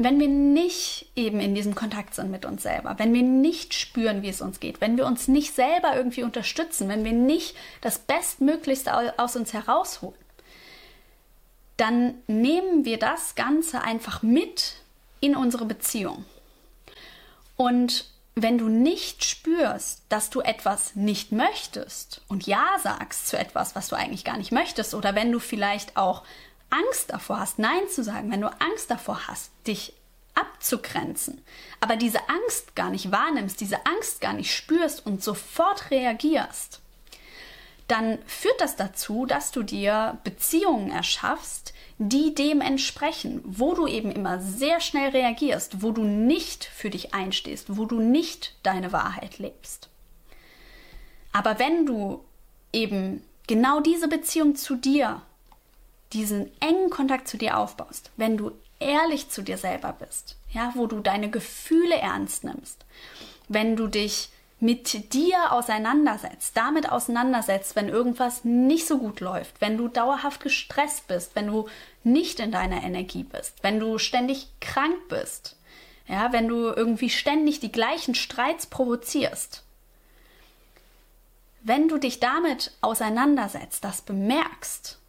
wenn 0.01 0.17
wir 0.17 0.29
nicht 0.29 1.07
eben 1.17 1.41
in 1.41 1.53
diesem 1.53 1.75
Kontakt 1.75 2.15
sind 2.15 2.31
mit 2.31 2.45
uns 2.45 2.63
selber, 2.63 2.95
wenn 2.97 3.13
wir 3.13 3.21
nicht 3.21 3.73
spüren, 3.73 4.21
wie 4.21 4.29
es 4.29 4.39
uns 4.39 4.61
geht, 4.61 4.79
wenn 4.79 4.95
wir 4.95 5.05
uns 5.05 5.27
nicht 5.27 5.53
selber 5.53 5.95
irgendwie 5.95 6.23
unterstützen, 6.23 6.87
wenn 6.87 7.03
wir 7.03 7.11
nicht 7.11 7.53
das 7.81 7.99
Bestmöglichste 7.99 9.19
aus 9.19 9.35
uns 9.35 9.51
herausholen, 9.51 10.17
dann 11.75 12.15
nehmen 12.27 12.85
wir 12.85 12.97
das 12.97 13.35
Ganze 13.35 13.81
einfach 13.81 14.23
mit 14.23 14.75
in 15.19 15.35
unsere 15.35 15.65
Beziehung. 15.65 16.23
Und 17.57 18.05
wenn 18.35 18.57
du 18.57 18.69
nicht 18.69 19.25
spürst, 19.25 20.03
dass 20.07 20.29
du 20.29 20.39
etwas 20.39 20.95
nicht 20.95 21.33
möchtest 21.33 22.21
und 22.29 22.47
Ja 22.47 22.65
sagst 22.81 23.27
zu 23.27 23.37
etwas, 23.37 23.75
was 23.75 23.89
du 23.89 23.97
eigentlich 23.97 24.23
gar 24.23 24.37
nicht 24.37 24.53
möchtest, 24.53 24.93
oder 24.93 25.13
wenn 25.13 25.29
du 25.29 25.39
vielleicht 25.39 25.97
auch 25.97 26.23
Angst 26.69 27.11
davor 27.11 27.39
hast, 27.39 27.59
Nein 27.59 27.87
zu 27.89 28.03
sagen, 28.03 28.31
wenn 28.31 28.41
du 28.41 28.47
Angst 28.47 28.89
davor 28.91 29.27
hast, 29.27 29.51
dich 29.67 29.93
abzugrenzen, 30.35 31.43
aber 31.81 31.95
diese 31.95 32.29
Angst 32.29 32.75
gar 32.75 32.89
nicht 32.89 33.11
wahrnimmst, 33.11 33.59
diese 33.59 33.85
Angst 33.85 34.21
gar 34.21 34.33
nicht 34.33 34.55
spürst 34.55 35.05
und 35.05 35.23
sofort 35.23 35.91
reagierst, 35.91 36.79
dann 37.87 38.19
führt 38.27 38.61
das 38.61 38.75
dazu, 38.75 39.25
dass 39.25 39.51
du 39.51 39.63
dir 39.63 40.19
Beziehungen 40.23 40.91
erschaffst, 40.91 41.73
die 41.97 42.33
dem 42.33 42.61
entsprechen, 42.61 43.41
wo 43.43 43.73
du 43.73 43.87
eben 43.87 44.11
immer 44.11 44.39
sehr 44.39 44.79
schnell 44.79 45.09
reagierst, 45.09 45.81
wo 45.81 45.91
du 45.91 46.03
nicht 46.03 46.63
für 46.63 46.89
dich 46.89 47.13
einstehst, 47.13 47.75
wo 47.75 47.85
du 47.85 47.99
nicht 47.99 48.55
deine 48.63 48.93
Wahrheit 48.93 49.39
lebst. 49.39 49.89
Aber 51.33 51.59
wenn 51.59 51.85
du 51.85 52.23
eben 52.71 53.23
genau 53.47 53.81
diese 53.81 54.07
Beziehung 54.07 54.55
zu 54.55 54.75
dir, 54.75 55.21
diesen 56.13 56.51
engen 56.61 56.89
Kontakt 56.89 57.27
zu 57.27 57.37
dir 57.37 57.57
aufbaust, 57.57 58.11
wenn 58.17 58.37
du 58.37 58.51
ehrlich 58.79 59.29
zu 59.29 59.41
dir 59.41 59.57
selber 59.57 59.93
bist, 59.93 60.37
ja, 60.51 60.71
wo 60.75 60.87
du 60.87 60.99
deine 60.99 61.29
Gefühle 61.29 61.95
ernst 61.95 62.43
nimmst, 62.43 62.85
wenn 63.47 63.75
du 63.75 63.87
dich 63.87 64.29
mit 64.61 65.13
dir 65.13 65.53
auseinandersetzt, 65.53 66.57
damit 66.57 66.91
auseinandersetzt, 66.91 67.75
wenn 67.75 67.87
irgendwas 67.87 68.43
nicht 68.43 68.87
so 68.87 68.97
gut 68.97 69.21
läuft, 69.21 69.61
wenn 69.61 69.77
du 69.77 69.87
dauerhaft 69.87 70.41
gestresst 70.41 71.07
bist, 71.07 71.35
wenn 71.35 71.47
du 71.47 71.69
nicht 72.03 72.39
in 72.39 72.51
deiner 72.51 72.83
Energie 72.83 73.23
bist, 73.23 73.55
wenn 73.61 73.79
du 73.79 73.97
ständig 73.97 74.49
krank 74.59 75.07
bist, 75.07 75.55
ja, 76.07 76.33
wenn 76.33 76.47
du 76.47 76.73
irgendwie 76.73 77.09
ständig 77.09 77.59
die 77.59 77.71
gleichen 77.71 78.15
Streits 78.15 78.65
provozierst. 78.65 79.63
Wenn 81.61 81.87
du 81.87 81.97
dich 81.97 82.19
damit 82.19 82.71
auseinandersetzt, 82.81 83.83
das 83.83 84.01
bemerkst 84.01 84.99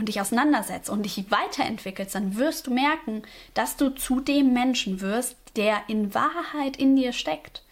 und 0.00 0.06
dich 0.06 0.20
auseinandersetzt 0.20 0.90
und 0.90 1.04
dich 1.04 1.30
weiterentwickelst, 1.30 2.14
dann 2.14 2.36
wirst 2.36 2.66
du 2.66 2.72
merken, 2.72 3.22
dass 3.54 3.76
du 3.76 3.90
zu 3.90 4.20
dem 4.20 4.52
Menschen 4.52 5.00
wirst, 5.00 5.36
der 5.56 5.82
in 5.88 6.12
Wahrheit 6.14 6.76
in 6.76 6.96
dir 6.96 7.12
steckt 7.12 7.62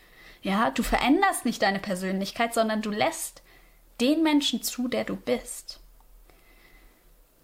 ja, 0.42 0.70
du 0.70 0.82
veränderst 0.82 1.44
nicht 1.44 1.62
deine 1.62 1.78
Persönlichkeit, 1.78 2.54
sondern 2.54 2.82
du 2.82 2.90
lässt 2.90 3.42
den 4.00 4.22
Menschen 4.22 4.62
zu, 4.62 4.88
der 4.88 5.04
du 5.04 5.16
bist. 5.16 5.80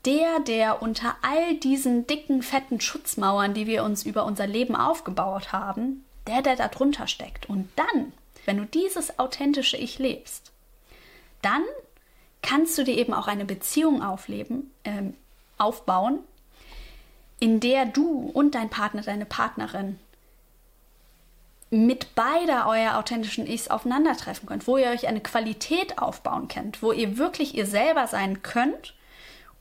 Der, 0.04 0.40
der 0.40 0.82
unter 0.82 1.16
all 1.22 1.56
diesen 1.56 2.06
dicken, 2.06 2.42
fetten 2.42 2.80
Schutzmauern, 2.80 3.54
die 3.54 3.66
wir 3.66 3.84
uns 3.84 4.04
über 4.04 4.24
unser 4.26 4.46
Leben 4.46 4.76
aufgebaut 4.76 5.52
haben, 5.52 6.04
der, 6.26 6.42
der 6.42 6.56
da 6.56 6.68
drunter 6.68 7.06
steckt. 7.06 7.48
Und 7.48 7.70
dann, 7.76 8.12
wenn 8.44 8.58
du 8.58 8.66
dieses 8.66 9.18
authentische 9.18 9.76
Ich 9.76 9.98
lebst, 9.98 10.52
dann 11.42 11.62
kannst 12.44 12.76
du 12.78 12.84
dir 12.84 12.96
eben 12.96 13.14
auch 13.14 13.26
eine 13.26 13.44
Beziehung 13.44 14.02
aufleben, 14.02 14.70
äh, 14.84 15.02
aufbauen, 15.58 16.20
in 17.40 17.58
der 17.58 17.86
du 17.86 18.30
und 18.32 18.54
dein 18.54 18.70
Partner, 18.70 19.02
deine 19.02 19.26
Partnerin 19.26 19.98
mit 21.70 22.14
beider 22.14 22.66
euer 22.68 22.96
authentischen 22.98 23.46
Ichs 23.46 23.68
aufeinandertreffen 23.68 24.46
könnt, 24.46 24.66
wo 24.68 24.76
ihr 24.76 24.90
euch 24.90 25.08
eine 25.08 25.20
Qualität 25.20 25.98
aufbauen 25.98 26.46
könnt, 26.46 26.82
wo 26.82 26.92
ihr 26.92 27.18
wirklich 27.18 27.54
ihr 27.54 27.66
selber 27.66 28.06
sein 28.06 28.42
könnt 28.42 28.94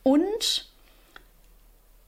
und 0.03 0.69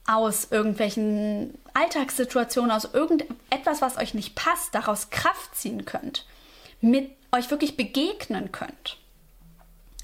aus 0.06 0.48
irgendwelchen 0.52 1.58
Alltagssituationen, 1.74 2.70
aus 2.70 2.88
irgendetwas, 2.92 3.82
was 3.82 3.96
euch 3.96 4.14
nicht 4.14 4.36
passt, 4.36 4.74
daraus 4.74 5.10
Kraft 5.10 5.56
ziehen 5.56 5.84
könnt, 5.84 6.24
mit 6.80 7.10
euch 7.32 7.50
wirklich 7.50 7.76
begegnen 7.76 8.52
könnt, 8.52 8.98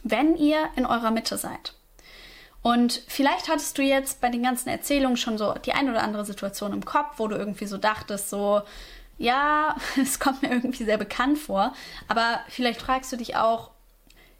wenn 0.03 0.37
ihr 0.37 0.69
in 0.77 0.87
eurer 0.87 1.11
Mitte 1.11 1.37
seid. 1.37 1.75
Und 2.63 3.03
vielleicht 3.09 3.49
hattest 3.49 3.77
du 3.77 3.83
jetzt 3.83 4.21
bei 4.21 4.29
den 4.29 4.43
ganzen 4.43 4.69
Erzählungen 4.69 5.17
schon 5.17 5.37
so 5.37 5.53
die 5.55 5.73
ein 5.73 5.91
oder 5.91 6.03
andere 6.03 6.25
Situation 6.25 6.73
im 6.73 6.85
Kopf, 6.85 7.15
wo 7.19 7.27
du 7.27 7.37
irgendwie 7.37 7.67
so 7.67 7.77
dachtest, 7.77 8.31
so, 8.31 8.63
ja, 9.19 9.77
es 10.01 10.21
kommt 10.21 10.43
mir 10.43 10.51
irgendwie 10.51 10.85
sehr 10.85 10.99
bekannt 10.99 11.39
vor, 11.39 11.75
aber 12.09 12.41
vielleicht 12.49 12.81
fragst 12.81 13.13
du 13.13 13.17
dich 13.17 13.37
auch, 13.37 13.71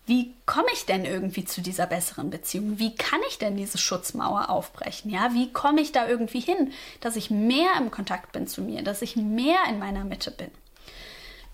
wie 0.05 0.35
komme 0.47 0.67
ich 0.73 0.85
denn 0.85 1.05
irgendwie 1.05 1.45
zu 1.45 1.61
dieser 1.61 1.87
besseren 1.87 2.31
Beziehung? 2.31 2.81
Wie 2.81 2.95
kann 2.95 3.21
ich 3.29 3.39
denn 3.39 3.57
diese 3.57 3.79
Schutzmauer 3.79 4.51
aufbrechen? 4.51 5.13
Ja, 5.13 5.33
wie 5.33 5.53
komme 5.53 5.81
ich 5.81 5.93
da 5.93 6.09
irgendwie 6.09 6.41
hin, 6.41 6.73
dass 7.01 7.15
ich 7.15 7.31
mehr 7.31 7.71
im 7.79 7.93
Kontakt 7.93 8.33
bin 8.33 8.49
zu 8.49 8.63
mir, 8.63 8.83
dass 8.83 9.03
ich 9.03 9.15
mehr 9.15 9.59
in 9.69 9.79
meiner 9.79 10.05
Mitte 10.05 10.33
bin? 10.33 10.51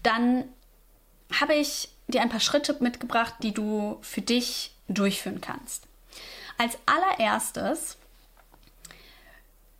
Dann 0.02 0.44
habe 1.38 1.54
ich 1.56 1.90
dir 2.08 2.22
ein 2.22 2.30
paar 2.30 2.40
Schritte 2.40 2.76
mitgebracht, 2.80 3.34
die 3.42 3.52
du 3.52 3.98
für 4.00 4.22
dich 4.22 4.72
durchführen 4.88 5.40
kannst. 5.40 5.84
Als 6.56 6.78
allererstes 6.86 7.98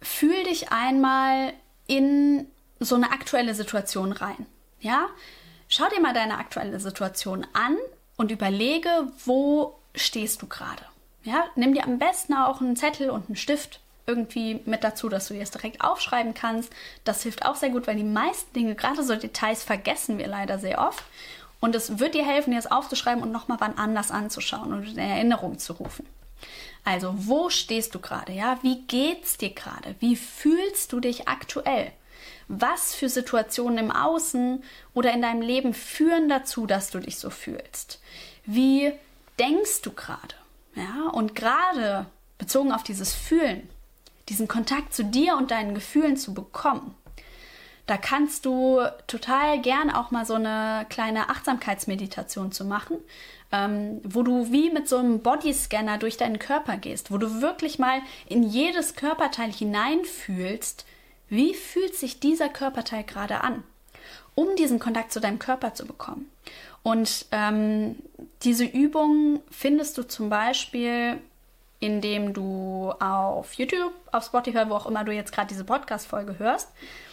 fühl 0.01 0.45
dich 0.45 0.71
einmal 0.71 1.53
in 1.87 2.47
so 2.79 2.95
eine 2.95 3.11
aktuelle 3.11 3.55
Situation 3.55 4.13
rein. 4.13 4.47
Ja? 4.81 5.09
Schau 5.69 5.89
dir 5.89 6.01
mal 6.01 6.15
deine 6.15 6.39
aktuelle 6.39 6.79
Situation 6.79 7.47
an 7.53 7.77
und 8.17 8.31
überlege, 8.31 9.09
wo 9.25 9.79
stehst 9.95 10.43
du 10.43 10.47
gerade. 10.47 10.85
Ja? 11.25 11.47
Nimm 11.57 11.75
dir 11.75 11.85
am 11.85 11.99
besten 11.99 12.35
auch 12.35 12.61
einen 12.61 12.77
Zettel 12.77 13.11
und 13.11 13.27
einen 13.27 13.37
Stift 13.37 13.81
irgendwie 14.07 14.61
mit 14.65 14.85
dazu, 14.85 15.09
dass 15.09 15.29
du 15.29 15.35
dir 15.35 15.41
das 15.41 15.51
direkt 15.51 15.83
aufschreiben 15.83 16.33
kannst. 16.33 16.73
Das 17.05 17.23
hilft 17.23 17.45
auch 17.45 17.57
sehr 17.57 17.71
gut, 17.71 17.87
weil 17.87 17.97
die 17.97 18.05
meisten 18.05 18.53
Dinge, 18.55 18.75
gerade 18.75 19.03
so 19.03 19.15
Details, 19.15 19.63
vergessen 19.63 20.17
wir 20.19 20.27
leider 20.27 20.59
sehr 20.59 20.81
oft. 20.81 21.05
Und 21.61 21.75
es 21.75 21.99
wird 21.99 22.15
dir 22.15 22.25
helfen, 22.25 22.51
dir 22.51 22.57
das 22.57 22.71
aufzuschreiben 22.71 23.23
und 23.23 23.33
nochmal 23.33 23.59
wann 23.61 23.79
anders 23.79 24.11
anzuschauen 24.11 24.73
und 24.73 24.87
in 24.87 24.99
Erinnerung 24.99 25.59
zu 25.59 25.73
rufen. 25.75 26.07
Also, 26.85 27.15
wo 27.17 27.51
stehst 27.51 27.95
du 27.95 27.99
gerade? 27.99 28.33
Ja, 28.33 28.59
wie 28.63 28.83
geht's 28.83 29.37
dir 29.37 29.51
gerade? 29.51 29.97
Wie 29.99 30.17
fühlst 30.17 30.93
du 30.93 31.01
dich 31.01 31.29
aktuell? 31.29 31.93
Was 32.47 32.95
für 32.95 33.09
Situationen 33.09 33.79
im 33.79 33.91
Außen 33.91 34.63
oder 34.95 35.13
in 35.13 35.23
deinem 35.23 35.43
Leben 35.43 35.75
führen 35.75 36.29
dazu, 36.29 36.67
dass 36.67 36.91
du 36.91 37.01
dich 37.01 37.19
so 37.19 37.31
fühlst? 37.31 38.01
Wie 38.47 38.93
denkst 39.39 39.83
du 39.83 39.93
gerade? 39.93 40.35
Ja, 40.75 41.11
und 41.11 41.35
gerade 41.35 42.07
bezogen 42.39 42.73
auf 42.73 42.85
dieses 42.85 43.13
Fühlen, 43.15 43.69
diesen 44.29 44.49
Kontakt 44.49 44.95
zu 44.95 45.05
dir 45.05 45.37
und 45.37 45.51
deinen 45.51 45.75
Gefühlen 45.75 46.17
zu 46.17 46.33
bekommen, 46.33 46.95
da 47.89 47.97
kannst 47.97 48.45
du 48.45 48.81
total 49.07 49.61
gern 49.61 49.91
auch 49.91 50.11
mal 50.11 50.27
so 50.27 50.35
eine 50.35 50.87
kleine 50.91 51.31
Achtsamkeitsmeditation 51.31 52.53
zu 52.53 52.67
machen, 52.67 52.99
ähm, 53.51 54.03
wo 54.05 54.23
du 54.23 54.53
wie 54.53 54.71
mit 54.71 54.89
so 54.89 54.99
einem 54.99 55.21
Bodyscanner 55.21 55.97
durch 55.97 56.19
deinen 56.19 56.39
Körper 56.39 56.77
gehst, 56.77 57.11
wo 57.11 57.17
du 57.17 57.41
wirklich 57.41 57.79
mal 57.79 58.03
in 58.29 58.43
jedes 58.43 58.95
Körperteil 58.95 59.51
hineinfühlst, 59.51 60.85
wie 61.31 61.55
fühlt 61.55 61.97
sich 61.97 62.21
dieser 62.21 62.51
Körperteil 62.51 63.05
gerade 63.05 63.41
an, 63.41 63.65
um 64.35 64.55
diesen 64.57 64.79
Kontakt 64.79 65.11
zu 65.11 65.19
deinem 65.19 65.39
Körper 65.39 65.73
zu 65.73 65.87
bekommen. 65.87 66.31
Und 66.83 67.25
ähm, 67.33 67.97
diese 68.43 68.67
Übung 68.67 69.41
findest 69.51 69.97
du 69.97 70.03
zum 70.03 70.29
Beispiel 70.29 71.19
indem 71.81 72.33
du 72.33 72.93
auf 72.99 73.55
YouTube, 73.55 73.93
auf 74.11 74.25
Spotify, 74.25 74.65
wo 74.69 74.75
auch 74.75 74.87
immer 74.87 75.05
du 75.05 75.13
jetzt 75.13 75.33
gerade 75.33 75.49
diese 75.49 75.65
Podcast-Folge 75.65 76.39
hörst, 76.39 76.69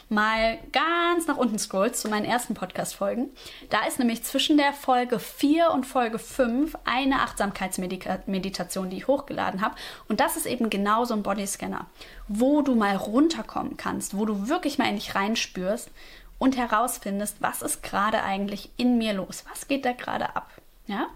mal 0.10 0.60
ganz 0.72 1.28
nach 1.28 1.38
unten 1.38 1.58
scrollst 1.58 2.02
zu 2.02 2.10
meinen 2.10 2.26
ersten 2.26 2.54
Podcast-Folgen. 2.54 3.30
Da 3.70 3.86
ist 3.86 4.00
nämlich 4.00 4.24
zwischen 4.24 4.58
der 4.58 4.74
Folge 4.74 5.20
4 5.20 5.72
und 5.72 5.86
Folge 5.86 6.20
5 6.20 6.78
eine 6.86 7.22
Achtsamkeitsmeditation, 7.22 8.90
die 8.90 8.98
ich 8.98 9.08
hochgeladen 9.08 9.62
habe. 9.62 9.76
Und 10.08 10.20
das 10.20 10.38
ist 10.38 10.46
eben 10.46 10.70
genau 10.70 11.06
so 11.06 11.14
ein 11.14 11.24
Bodyscanner, 11.24 11.88
wo 12.28 12.62
du 12.62 12.76
mal 12.76 12.96
runterkommen 12.96 13.78
kannst, 13.78 14.18
wo 14.18 14.26
du 14.26 14.48
wirklich 14.48 14.78
mal 14.78 14.90
in 14.90 14.96
dich 14.96 15.16
reinspürst 15.16 15.90
und 16.38 16.58
herausfindest, 16.58 17.38
was 17.40 17.62
ist 17.62 17.82
gerade 17.82 18.24
eigentlich 18.24 18.70
in 18.78 18.98
mir 18.98 19.14
los? 19.14 19.44
Was 19.50 19.68
geht 19.68 19.86
da 19.86 19.94
gerade 19.94 20.36
ab? 20.36 20.50
Ja? 20.88 21.08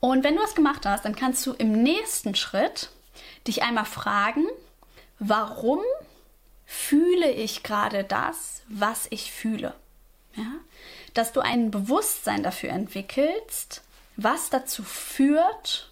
Und 0.00 0.24
wenn 0.24 0.34
du 0.36 0.42
das 0.42 0.54
gemacht 0.54 0.84
hast, 0.84 1.04
dann 1.04 1.16
kannst 1.16 1.46
du 1.46 1.52
im 1.52 1.72
nächsten 1.82 2.34
Schritt 2.34 2.90
dich 3.46 3.62
einmal 3.62 3.86
fragen, 3.86 4.44
warum 5.18 5.80
fühle 6.66 7.30
ich 7.30 7.62
gerade 7.62 8.04
das, 8.04 8.62
was 8.68 9.06
ich 9.10 9.32
fühle? 9.32 9.74
Ja? 10.34 10.52
Dass 11.14 11.32
du 11.32 11.40
ein 11.40 11.70
Bewusstsein 11.70 12.42
dafür 12.42 12.70
entwickelst, 12.70 13.82
was 14.16 14.50
dazu 14.50 14.82
führt, 14.82 15.90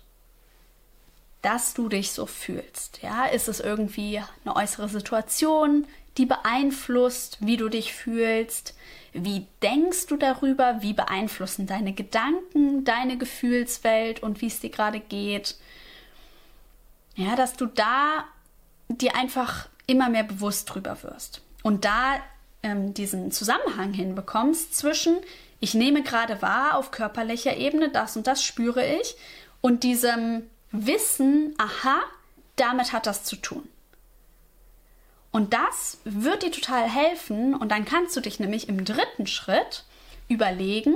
dass 1.42 1.74
du 1.74 1.88
dich 1.88 2.10
so 2.10 2.26
fühlst. 2.26 3.00
Ja, 3.02 3.26
ist 3.26 3.48
es 3.48 3.60
irgendwie 3.60 4.20
eine 4.44 4.56
äußere 4.56 4.88
Situation, 4.88 5.86
die 6.16 6.26
beeinflusst, 6.26 7.38
wie 7.40 7.56
du 7.56 7.68
dich 7.68 7.92
fühlst? 7.92 8.74
Wie 9.12 9.46
denkst 9.62 10.06
du 10.06 10.16
darüber? 10.16 10.80
Wie 10.80 10.92
beeinflussen 10.92 11.66
deine 11.66 11.92
Gedanken 11.92 12.84
deine 12.84 13.18
Gefühlswelt 13.18 14.22
und 14.22 14.40
wie 14.40 14.46
es 14.46 14.60
dir 14.60 14.70
gerade 14.70 15.00
geht? 15.00 15.56
Ja, 17.14 17.36
dass 17.36 17.54
du 17.54 17.66
da 17.66 18.24
dir 18.88 19.14
einfach 19.14 19.68
immer 19.86 20.08
mehr 20.08 20.24
bewusst 20.24 20.72
drüber 20.72 21.02
wirst 21.02 21.42
und 21.62 21.84
da 21.84 22.16
ähm, 22.62 22.94
diesen 22.94 23.30
Zusammenhang 23.30 23.92
hinbekommst 23.92 24.76
zwischen 24.76 25.16
ich 25.64 25.72
nehme 25.72 26.02
gerade 26.02 26.42
wahr 26.42 26.76
auf 26.76 26.90
körperlicher 26.90 27.56
Ebene, 27.56 27.88
das 27.88 28.18
und 28.18 28.26
das 28.26 28.44
spüre 28.44 28.84
ich 28.84 29.16
und 29.62 29.82
diesem 29.82 30.42
Wissen, 30.72 31.54
aha, 31.56 32.02
damit 32.56 32.92
hat 32.92 33.06
das 33.06 33.24
zu 33.24 33.36
tun. 33.36 33.66
Und 35.30 35.54
das 35.54 36.00
wird 36.04 36.42
dir 36.42 36.52
total 36.52 36.86
helfen 36.86 37.54
und 37.54 37.70
dann 37.70 37.86
kannst 37.86 38.14
du 38.14 38.20
dich 38.20 38.40
nämlich 38.40 38.68
im 38.68 38.84
dritten 38.84 39.26
Schritt 39.26 39.84
überlegen, 40.28 40.94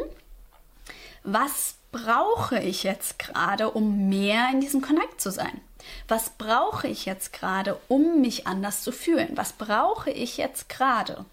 was 1.23 1.78
brauche 1.93 2.59
ich 2.61 2.83
jetzt 2.83 3.19
gerade, 3.19 3.71
um 3.71 4.09
mehr 4.09 4.49
in 4.53 4.61
diesem 4.61 4.83
Kontakt 4.83 5.21
zu 5.21 5.31
sein? 5.31 5.61
Was 6.07 6.31
brauche 6.31 6.89
ich 6.89 7.07
jetzt 7.07 7.33
gerade, 7.33 7.79
um 7.89 8.21
mich 8.21 8.47
anders 8.47 8.83
zu 8.83 8.93
fühlen? 8.93 9.31
Was 9.37 9.53
brauche 9.53 10.11
ich 10.11 10.37
jetzt 10.37 10.69
gerade, 10.69 11.25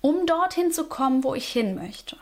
um 0.00 0.26
dorthin 0.26 0.72
zu 0.72 0.84
kommen, 0.84 1.22
wo 1.22 1.34
ich 1.34 1.48
hin 1.48 1.74
möchte? 1.74 2.16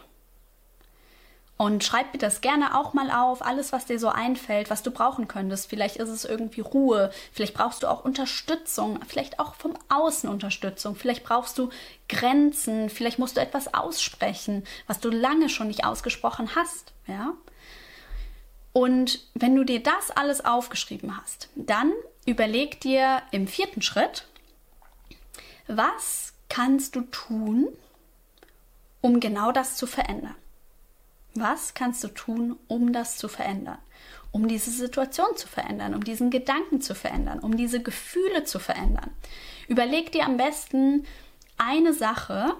Und 1.58 1.84
schreib 1.84 2.12
mir 2.12 2.18
das 2.18 2.42
gerne 2.42 2.78
auch 2.78 2.92
mal 2.92 3.10
auf, 3.10 3.40
alles, 3.40 3.72
was 3.72 3.86
dir 3.86 3.98
so 3.98 4.08
einfällt, 4.08 4.68
was 4.68 4.82
du 4.82 4.90
brauchen 4.90 5.26
könntest. 5.26 5.70
Vielleicht 5.70 5.96
ist 5.96 6.10
es 6.10 6.26
irgendwie 6.26 6.60
Ruhe, 6.60 7.10
vielleicht 7.32 7.54
brauchst 7.54 7.82
du 7.82 7.86
auch 7.86 8.04
Unterstützung, 8.04 9.00
vielleicht 9.08 9.38
auch 9.40 9.54
vom 9.54 9.72
Außen 9.88 10.28
Unterstützung, 10.28 10.96
vielleicht 10.96 11.24
brauchst 11.24 11.56
du 11.56 11.70
Grenzen, 12.10 12.90
vielleicht 12.90 13.18
musst 13.18 13.38
du 13.38 13.40
etwas 13.40 13.72
aussprechen, 13.72 14.66
was 14.86 15.00
du 15.00 15.08
lange 15.08 15.48
schon 15.48 15.68
nicht 15.68 15.86
ausgesprochen 15.86 16.54
hast, 16.54 16.92
ja? 17.06 17.32
Und 18.76 19.20
wenn 19.32 19.56
du 19.56 19.64
dir 19.64 19.82
das 19.82 20.10
alles 20.10 20.44
aufgeschrieben 20.44 21.16
hast, 21.16 21.48
dann 21.54 21.94
überleg 22.26 22.78
dir 22.78 23.22
im 23.30 23.48
vierten 23.48 23.80
Schritt, 23.80 24.26
was 25.66 26.34
kannst 26.50 26.94
du 26.94 27.00
tun, 27.00 27.68
um 29.00 29.18
genau 29.18 29.50
das 29.50 29.76
zu 29.76 29.86
verändern? 29.86 30.34
Was 31.32 31.72
kannst 31.72 32.04
du 32.04 32.08
tun, 32.08 32.58
um 32.68 32.92
das 32.92 33.16
zu 33.16 33.28
verändern? 33.28 33.78
Um 34.30 34.46
diese 34.46 34.70
Situation 34.70 35.34
zu 35.36 35.48
verändern, 35.48 35.94
um 35.94 36.04
diesen 36.04 36.28
Gedanken 36.28 36.82
zu 36.82 36.94
verändern, 36.94 37.38
um 37.38 37.56
diese 37.56 37.82
Gefühle 37.82 38.44
zu 38.44 38.58
verändern. 38.58 39.10
Überleg 39.68 40.12
dir 40.12 40.26
am 40.26 40.36
besten 40.36 41.06
eine 41.56 41.94
Sache, 41.94 42.52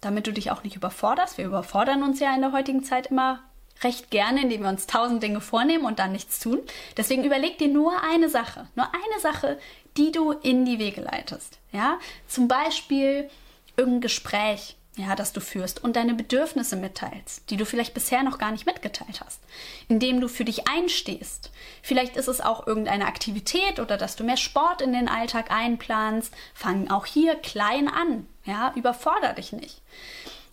damit 0.00 0.26
du 0.26 0.32
dich 0.32 0.50
auch 0.50 0.64
nicht 0.64 0.76
überforderst. 0.76 1.36
Wir 1.36 1.44
überfordern 1.44 2.02
uns 2.02 2.20
ja 2.20 2.34
in 2.34 2.40
der 2.40 2.52
heutigen 2.52 2.84
Zeit 2.84 3.08
immer 3.08 3.42
recht 3.82 4.10
gerne, 4.10 4.42
indem 4.42 4.62
wir 4.62 4.68
uns 4.68 4.86
tausend 4.86 5.22
Dinge 5.22 5.40
vornehmen 5.40 5.84
und 5.84 5.98
dann 5.98 6.12
nichts 6.12 6.40
tun. 6.40 6.60
Deswegen 6.96 7.24
überleg 7.24 7.58
dir 7.58 7.68
nur 7.68 8.02
eine 8.02 8.28
Sache, 8.28 8.66
nur 8.74 8.86
eine 8.86 9.20
Sache, 9.20 9.58
die 9.96 10.12
du 10.12 10.32
in 10.32 10.64
die 10.64 10.78
Wege 10.78 11.00
leitest. 11.00 11.58
Ja, 11.72 11.98
zum 12.26 12.48
Beispiel 12.48 13.28
irgendein 13.76 14.00
Gespräch, 14.00 14.76
ja, 14.96 15.14
das 15.14 15.32
du 15.32 15.40
führst 15.40 15.82
und 15.82 15.94
deine 15.94 16.14
Bedürfnisse 16.14 16.74
mitteilst, 16.74 17.48
die 17.50 17.56
du 17.56 17.64
vielleicht 17.64 17.94
bisher 17.94 18.24
noch 18.24 18.38
gar 18.38 18.50
nicht 18.50 18.66
mitgeteilt 18.66 19.20
hast, 19.24 19.40
indem 19.88 20.20
du 20.20 20.28
für 20.28 20.44
dich 20.44 20.66
einstehst. 20.68 21.52
Vielleicht 21.82 22.16
ist 22.16 22.26
es 22.26 22.40
auch 22.40 22.66
irgendeine 22.66 23.06
Aktivität 23.06 23.78
oder 23.78 23.96
dass 23.96 24.16
du 24.16 24.24
mehr 24.24 24.36
Sport 24.36 24.82
in 24.82 24.92
den 24.92 25.08
Alltag 25.08 25.52
einplanst. 25.52 26.34
Fang 26.52 26.90
auch 26.90 27.06
hier 27.06 27.36
klein 27.36 27.86
an, 27.88 28.26
ja, 28.44 28.72
überforder 28.74 29.34
dich 29.34 29.52
nicht. 29.52 29.80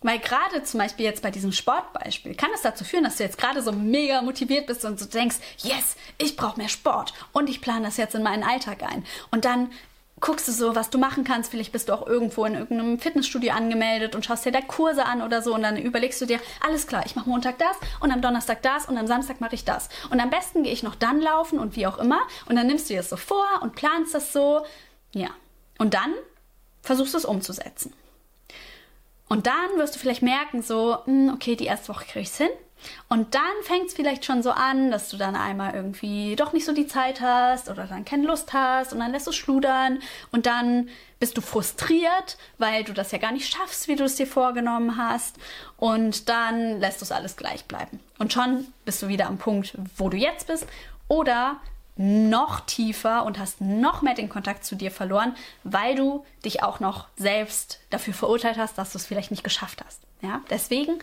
Weil 0.06 0.20
gerade 0.20 0.62
zum 0.62 0.78
Beispiel 0.78 1.04
jetzt 1.04 1.20
bei 1.20 1.32
diesem 1.32 1.50
Sportbeispiel 1.50 2.36
kann 2.36 2.50
es 2.54 2.62
dazu 2.62 2.84
führen, 2.84 3.02
dass 3.02 3.16
du 3.16 3.24
jetzt 3.24 3.38
gerade 3.38 3.60
so 3.60 3.72
mega 3.72 4.22
motiviert 4.22 4.68
bist 4.68 4.84
und 4.84 5.00
so 5.00 5.06
denkst, 5.06 5.38
yes, 5.58 5.96
ich 6.16 6.36
brauche 6.36 6.58
mehr 6.58 6.68
Sport 6.68 7.12
und 7.32 7.50
ich 7.50 7.60
plane 7.60 7.86
das 7.86 7.96
jetzt 7.96 8.14
in 8.14 8.22
meinen 8.22 8.44
Alltag 8.44 8.84
ein. 8.84 9.04
Und 9.32 9.44
dann 9.44 9.72
guckst 10.20 10.46
du 10.46 10.52
so, 10.52 10.76
was 10.76 10.90
du 10.90 10.98
machen 10.98 11.24
kannst. 11.24 11.50
Vielleicht 11.50 11.72
bist 11.72 11.88
du 11.88 11.92
auch 11.92 12.06
irgendwo 12.06 12.44
in 12.44 12.54
irgendeinem 12.54 13.00
Fitnessstudio 13.00 13.52
angemeldet 13.52 14.14
und 14.14 14.24
schaust 14.24 14.44
dir 14.44 14.52
da 14.52 14.60
Kurse 14.60 15.04
an 15.04 15.22
oder 15.22 15.42
so 15.42 15.52
und 15.56 15.64
dann 15.64 15.76
überlegst 15.76 16.20
du 16.20 16.26
dir, 16.26 16.38
alles 16.64 16.86
klar, 16.86 17.02
ich 17.04 17.16
mache 17.16 17.28
Montag 17.28 17.58
das 17.58 17.76
und 17.98 18.12
am 18.12 18.22
Donnerstag 18.22 18.62
das 18.62 18.86
und 18.86 18.96
am 18.98 19.08
Samstag 19.08 19.40
mache 19.40 19.56
ich 19.56 19.64
das. 19.64 19.88
Und 20.10 20.20
am 20.20 20.30
besten 20.30 20.62
gehe 20.62 20.72
ich 20.72 20.84
noch 20.84 20.94
dann 20.94 21.20
laufen 21.20 21.58
und 21.58 21.74
wie 21.74 21.88
auch 21.88 21.98
immer 21.98 22.20
und 22.48 22.54
dann 22.54 22.68
nimmst 22.68 22.88
du 22.88 22.94
dir 22.94 23.00
das 23.00 23.10
so 23.10 23.16
vor 23.16 23.44
und 23.60 23.74
planst 23.74 24.14
das 24.14 24.32
so. 24.32 24.64
Ja. 25.14 25.30
Und 25.78 25.94
dann 25.94 26.14
versuchst 26.82 27.14
du 27.14 27.18
es 27.18 27.24
umzusetzen. 27.24 27.92
Und 29.28 29.46
dann 29.46 29.76
wirst 29.76 29.94
du 29.94 29.98
vielleicht 29.98 30.22
merken, 30.22 30.62
so, 30.62 30.98
hm, 31.04 31.32
okay, 31.34 31.56
die 31.56 31.66
erste 31.66 31.88
Woche 31.88 32.04
kriege 32.04 32.20
ich 32.20 32.28
es 32.28 32.38
hin. 32.38 32.50
Und 33.08 33.34
dann 33.34 33.42
fängt 33.62 33.86
es 33.86 33.94
vielleicht 33.94 34.24
schon 34.24 34.42
so 34.42 34.50
an, 34.50 34.90
dass 34.90 35.08
du 35.08 35.16
dann 35.16 35.34
einmal 35.34 35.74
irgendwie 35.74 36.36
doch 36.36 36.52
nicht 36.52 36.64
so 36.64 36.72
die 36.72 36.86
Zeit 36.86 37.20
hast 37.20 37.70
oder 37.70 37.86
dann 37.86 38.04
keine 38.04 38.26
Lust 38.26 38.52
hast 38.52 38.92
und 38.92 38.98
dann 38.98 39.12
lässt 39.12 39.26
du 39.26 39.32
schludern 39.32 40.00
und 40.30 40.46
dann 40.46 40.88
bist 41.18 41.36
du 41.36 41.40
frustriert, 41.40 42.36
weil 42.58 42.84
du 42.84 42.92
das 42.92 43.12
ja 43.12 43.18
gar 43.18 43.32
nicht 43.32 43.52
schaffst, 43.52 43.88
wie 43.88 43.96
du 43.96 44.04
es 44.04 44.16
dir 44.16 44.26
vorgenommen 44.26 44.96
hast 44.96 45.36
und 45.78 46.28
dann 46.28 46.78
lässt 46.78 47.00
du 47.00 47.04
es 47.04 47.12
alles 47.12 47.36
gleich 47.36 47.64
bleiben. 47.64 48.00
Und 48.18 48.32
schon 48.32 48.66
bist 48.84 49.02
du 49.02 49.08
wieder 49.08 49.26
am 49.26 49.38
Punkt, 49.38 49.76
wo 49.96 50.08
du 50.10 50.16
jetzt 50.16 50.46
bist 50.46 50.66
oder 51.08 51.60
noch 51.96 52.60
tiefer 52.60 53.24
und 53.24 53.38
hast 53.38 53.60
noch 53.60 54.02
mehr 54.02 54.14
den 54.14 54.28
Kontakt 54.28 54.64
zu 54.64 54.76
dir 54.76 54.90
verloren, 54.90 55.34
weil 55.64 55.94
du 55.94 56.24
dich 56.44 56.62
auch 56.62 56.78
noch 56.80 57.08
selbst 57.16 57.80
dafür 57.90 58.14
verurteilt 58.14 58.58
hast, 58.58 58.76
dass 58.76 58.92
du 58.92 58.98
es 58.98 59.06
vielleicht 59.06 59.30
nicht 59.30 59.44
geschafft 59.44 59.82
hast. 59.84 60.00
Ja, 60.20 60.42
deswegen 60.50 60.98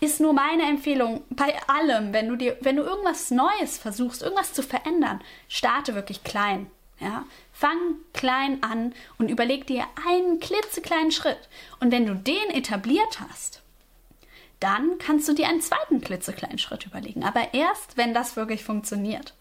ist 0.00 0.20
nur 0.20 0.32
meine 0.32 0.64
Empfehlung 0.64 1.22
bei 1.30 1.54
allem, 1.66 2.12
wenn 2.12 2.28
du 2.28 2.36
dir, 2.36 2.56
wenn 2.60 2.76
du 2.76 2.82
irgendwas 2.82 3.30
Neues 3.30 3.78
versuchst, 3.78 4.22
irgendwas 4.22 4.52
zu 4.52 4.62
verändern, 4.62 5.20
starte 5.48 5.94
wirklich 5.94 6.24
klein. 6.24 6.70
Ja? 7.00 7.24
Fang 7.52 7.96
klein 8.12 8.62
an 8.62 8.94
und 9.18 9.28
überleg 9.28 9.66
dir 9.66 9.84
einen 10.08 10.40
klitzekleinen 10.40 11.10
Schritt. 11.10 11.48
Und 11.80 11.90
wenn 11.90 12.06
du 12.06 12.14
den 12.14 12.50
etabliert 12.50 13.20
hast, 13.20 13.62
dann 14.60 14.98
kannst 14.98 15.28
du 15.28 15.32
dir 15.32 15.48
einen 15.48 15.60
zweiten 15.60 16.00
klitzekleinen 16.00 16.58
Schritt 16.58 16.86
überlegen. 16.86 17.24
Aber 17.24 17.52
erst, 17.52 17.96
wenn 17.96 18.14
das 18.14 18.36
wirklich 18.36 18.62
funktioniert. 18.62 19.34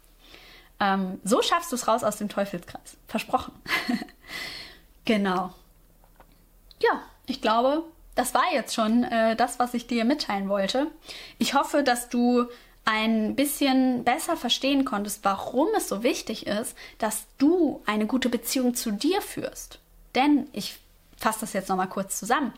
Ähm, 0.81 1.21
so 1.23 1.43
schaffst 1.43 1.71
du 1.71 1.75
es 1.75 1.87
raus 1.87 2.03
aus 2.03 2.17
dem 2.17 2.27
Teufelskreis. 2.27 2.97
Versprochen. 3.07 3.53
genau. 5.05 5.53
Ja, 6.81 7.03
ich 7.27 7.39
glaube, 7.39 7.83
das 8.15 8.33
war 8.33 8.51
jetzt 8.51 8.73
schon 8.73 9.03
äh, 9.03 9.35
das, 9.35 9.59
was 9.59 9.75
ich 9.75 9.85
dir 9.85 10.03
mitteilen 10.05 10.49
wollte. 10.49 10.87
Ich 11.37 11.53
hoffe, 11.53 11.83
dass 11.83 12.09
du 12.09 12.47
ein 12.83 13.35
bisschen 13.35 14.03
besser 14.03 14.35
verstehen 14.35 14.83
konntest, 14.83 15.23
warum 15.23 15.67
es 15.77 15.87
so 15.87 16.01
wichtig 16.01 16.47
ist, 16.47 16.75
dass 16.97 17.27
du 17.37 17.83
eine 17.85 18.07
gute 18.07 18.29
Beziehung 18.29 18.73
zu 18.73 18.89
dir 18.89 19.21
führst. 19.21 19.77
Denn 20.15 20.47
ich 20.51 20.79
fasse 21.15 21.41
das 21.41 21.53
jetzt 21.53 21.69
nochmal 21.69 21.89
kurz 21.89 22.17
zusammen. 22.17 22.53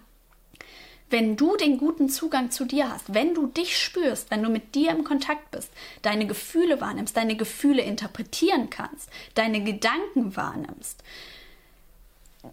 Wenn 1.09 1.35
du 1.35 1.55
den 1.55 1.77
guten 1.77 2.09
Zugang 2.09 2.49
zu 2.49 2.65
dir 2.65 2.91
hast, 2.91 3.13
wenn 3.13 3.33
du 3.33 3.47
dich 3.47 3.77
spürst, 3.77 4.31
wenn 4.31 4.41
du 4.41 4.49
mit 4.49 4.73
dir 4.73 4.91
im 4.91 5.03
Kontakt 5.03 5.51
bist, 5.51 5.69
deine 6.01 6.25
Gefühle 6.25 6.81
wahrnimmst, 6.81 7.15
deine 7.15 7.35
Gefühle 7.35 7.83
interpretieren 7.83 8.69
kannst, 8.69 9.09
deine 9.35 9.63
Gedanken 9.63 10.35
wahrnimmst, 10.35 11.03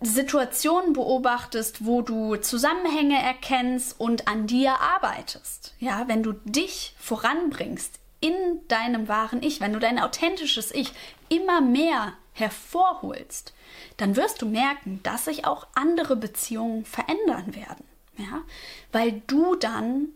Situationen 0.03 0.93
beobachtest, 0.93 1.85
wo 1.85 2.01
du 2.03 2.37
Zusammenhänge 2.37 3.21
erkennst 3.21 3.99
und 3.99 4.29
an 4.29 4.47
dir 4.47 4.81
arbeitest. 4.81 5.75
Ja, 5.81 6.07
wenn 6.07 6.23
du 6.23 6.33
dich 6.45 6.95
voranbringst 6.99 7.99
in 8.21 8.35
deinem 8.69 9.09
wahren 9.09 9.43
Ich, 9.43 9.61
wenn 9.61 9.73
du 9.73 9.81
dein 9.81 9.99
authentisches 9.99 10.73
Ich 10.73 10.93
immer 11.29 11.61
mehr 11.61 12.13
hervorholst, 12.35 13.53
dann 13.97 14.15
wirst 14.15 14.43
du 14.43 14.47
merken, 14.47 15.01
dass 15.03 15.25
sich 15.25 15.45
auch 15.45 15.67
andere 15.75 16.17
Beziehungen 16.17 16.85
verändern 16.85 17.55
werden. 17.55 17.85
Ja, 18.21 18.43
weil 18.93 19.23
du 19.27 19.55
dann 19.55 20.09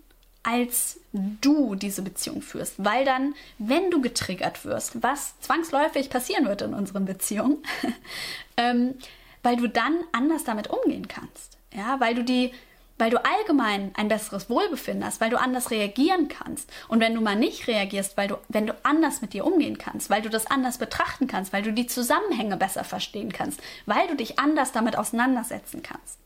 als 0.44 1.00
du 1.12 1.74
diese 1.74 2.02
Beziehung 2.02 2.42
führst. 2.42 2.74
Weil 2.76 3.04
dann, 3.04 3.34
wenn 3.58 3.90
du 3.90 4.00
getriggert 4.00 4.64
wirst, 4.64 5.02
was 5.02 5.40
zwangsläufig 5.40 6.10
passieren 6.10 6.46
wird 6.46 6.62
in 6.62 6.74
unseren 6.74 7.06
Beziehungen, 7.06 7.64
ähm, 8.56 8.94
weil 9.42 9.56
du 9.56 9.68
dann 9.68 9.98
anders 10.12 10.44
damit 10.44 10.68
umgehen 10.68 11.08
kannst. 11.08 11.58
Ja, 11.72 11.98
weil 11.98 12.14
du 12.14 12.22
die, 12.22 12.52
weil 12.98 13.10
du 13.10 13.24
allgemein 13.24 13.92
ein 13.96 14.08
besseres 14.08 14.50
Wohlbefinden 14.50 15.04
hast, 15.04 15.20
weil 15.20 15.30
du 15.30 15.40
anders 15.40 15.70
reagieren 15.70 16.28
kannst. 16.28 16.70
Und 16.88 17.00
wenn 17.00 17.14
du 17.14 17.22
mal 17.22 17.36
nicht 17.36 17.66
reagierst, 17.66 18.16
weil 18.18 18.28
du, 18.28 18.36
wenn 18.48 18.66
du 18.66 18.74
anders 18.82 19.22
mit 19.22 19.32
dir 19.32 19.46
umgehen 19.46 19.78
kannst, 19.78 20.10
weil 20.10 20.22
du 20.22 20.28
das 20.28 20.46
anders 20.46 20.76
betrachten 20.76 21.26
kannst, 21.26 21.54
weil 21.54 21.62
du 21.62 21.72
die 21.72 21.86
Zusammenhänge 21.86 22.58
besser 22.58 22.84
verstehen 22.84 23.32
kannst, 23.32 23.60
weil 23.86 24.06
du 24.08 24.14
dich 24.14 24.38
anders 24.38 24.72
damit 24.72 24.96
auseinandersetzen 24.98 25.82
kannst. 25.82 26.18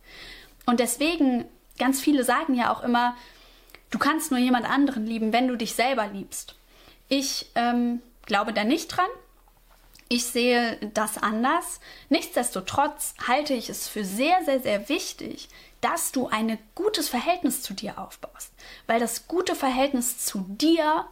Und 0.67 0.81
deswegen, 0.81 1.45
ganz 1.79 2.01
viele 2.01 2.25
sagen 2.25 2.55
ja 2.55 2.73
auch 2.73 2.83
immer, 2.83 3.17
du 3.91 3.99
kannst 3.99 4.31
nur 4.31 4.41
jemand 4.41 4.69
anderen 4.69 5.07
lieben, 5.07 5.33
wenn 5.33 5.49
du 5.49 5.57
dich 5.57 5.75
selber 5.75 6.07
liebst. 6.07 6.55
Ich 7.09 7.47
ähm, 7.55 8.03
glaube 8.27 8.53
da 8.53 8.65
nicht 8.65 8.89
dran. 8.89 9.09
Ich 10.09 10.25
sehe 10.25 10.79
das 10.95 11.19
anders. 11.19 11.81
Nichtsdestotrotz 12.09 13.15
halte 13.27 13.55
ich 13.55 13.69
es 13.69 13.89
für 13.89 14.05
sehr, 14.05 14.43
sehr, 14.45 14.61
sehr 14.61 14.89
wichtig, 14.89 15.49
dass 15.81 16.13
du 16.13 16.29
ein 16.29 16.59
gutes 16.75 17.09
Verhältnis 17.09 17.63
zu 17.63 17.75
dir 17.75 17.99
aufbaust. 17.99 18.53
Weil 18.87 19.01
das 19.01 19.29
gute 19.29 19.55
Verhältnis 19.55 20.19
zu 20.19 20.45
dir 20.49 21.07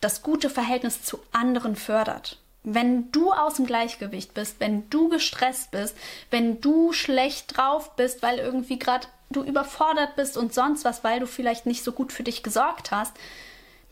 das 0.00 0.22
gute 0.22 0.50
Verhältnis 0.50 1.02
zu 1.02 1.20
anderen 1.30 1.76
fördert. 1.76 2.38
Wenn 2.62 3.10
du 3.10 3.32
aus 3.32 3.54
dem 3.54 3.66
Gleichgewicht 3.66 4.34
bist, 4.34 4.60
wenn 4.60 4.88
du 4.90 5.08
gestresst 5.08 5.70
bist, 5.70 5.96
wenn 6.30 6.60
du 6.60 6.92
schlecht 6.92 7.56
drauf 7.56 7.96
bist, 7.96 8.22
weil 8.22 8.38
irgendwie 8.38 8.78
gerade 8.78 9.06
du 9.30 9.42
überfordert 9.42 10.16
bist 10.16 10.36
und 10.36 10.52
sonst 10.52 10.84
was, 10.84 11.04
weil 11.04 11.20
du 11.20 11.26
vielleicht 11.26 11.64
nicht 11.66 11.84
so 11.84 11.92
gut 11.92 12.12
für 12.12 12.22
dich 12.22 12.42
gesorgt 12.42 12.90
hast, 12.90 13.14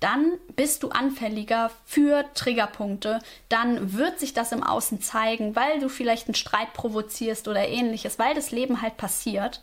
dann 0.01 0.33
bist 0.55 0.83
du 0.83 0.91
anfälliger 0.91 1.71
für 1.85 2.25
Triggerpunkte, 2.35 3.21
dann 3.49 3.95
wird 3.95 4.21
sich 4.21 4.33
das 4.33 4.53
im 4.53 4.63
Außen 4.63 5.01
zeigen, 5.01 5.57
weil 5.57 5.81
du 5.81 5.89
vielleicht 5.89 6.29
einen 6.29 6.35
Streit 6.35 6.73
provozierst 6.73 7.49
oder 7.49 7.67
ähnliches, 7.67 8.19
weil 8.19 8.35
das 8.35 8.51
Leben 8.51 8.81
halt 8.81 8.97
passiert. 8.97 9.61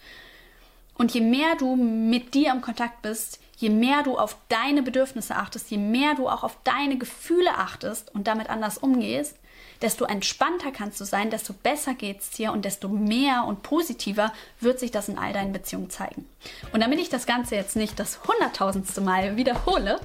Und 0.97 1.13
je 1.13 1.21
mehr 1.21 1.55
du 1.57 1.75
mit 1.75 2.33
dir 2.33 2.51
im 2.51 2.61
Kontakt 2.61 3.01
bist, 3.01 3.39
je 3.57 3.69
mehr 3.69 4.03
du 4.03 4.17
auf 4.17 4.37
deine 4.49 4.81
Bedürfnisse 4.81 5.35
achtest, 5.35 5.69
je 5.71 5.77
mehr 5.77 6.15
du 6.15 6.27
auch 6.27 6.43
auf 6.43 6.57
deine 6.63 6.97
Gefühle 6.97 7.57
achtest 7.57 8.13
und 8.13 8.27
damit 8.27 8.49
anders 8.49 8.77
umgehst, 8.77 9.35
desto 9.81 10.05
entspannter 10.05 10.71
kannst 10.71 10.99
du 10.99 11.05
sein, 11.05 11.29
desto 11.29 11.53
besser 11.53 11.93
geht 11.93 12.21
es 12.21 12.31
dir 12.31 12.51
und 12.51 12.65
desto 12.65 12.87
mehr 12.87 13.45
und 13.45 13.63
positiver 13.63 14.31
wird 14.59 14.79
sich 14.79 14.91
das 14.91 15.09
in 15.09 15.17
all 15.17 15.33
deinen 15.33 15.53
Beziehungen 15.53 15.89
zeigen. 15.89 16.27
Und 16.71 16.81
damit 16.81 16.99
ich 16.99 17.09
das 17.09 17.25
Ganze 17.25 17.55
jetzt 17.55 17.75
nicht 17.75 17.99
das 17.99 18.19
hunderttausendste 18.27 19.01
Mal 19.01 19.35
wiederhole, 19.37 19.99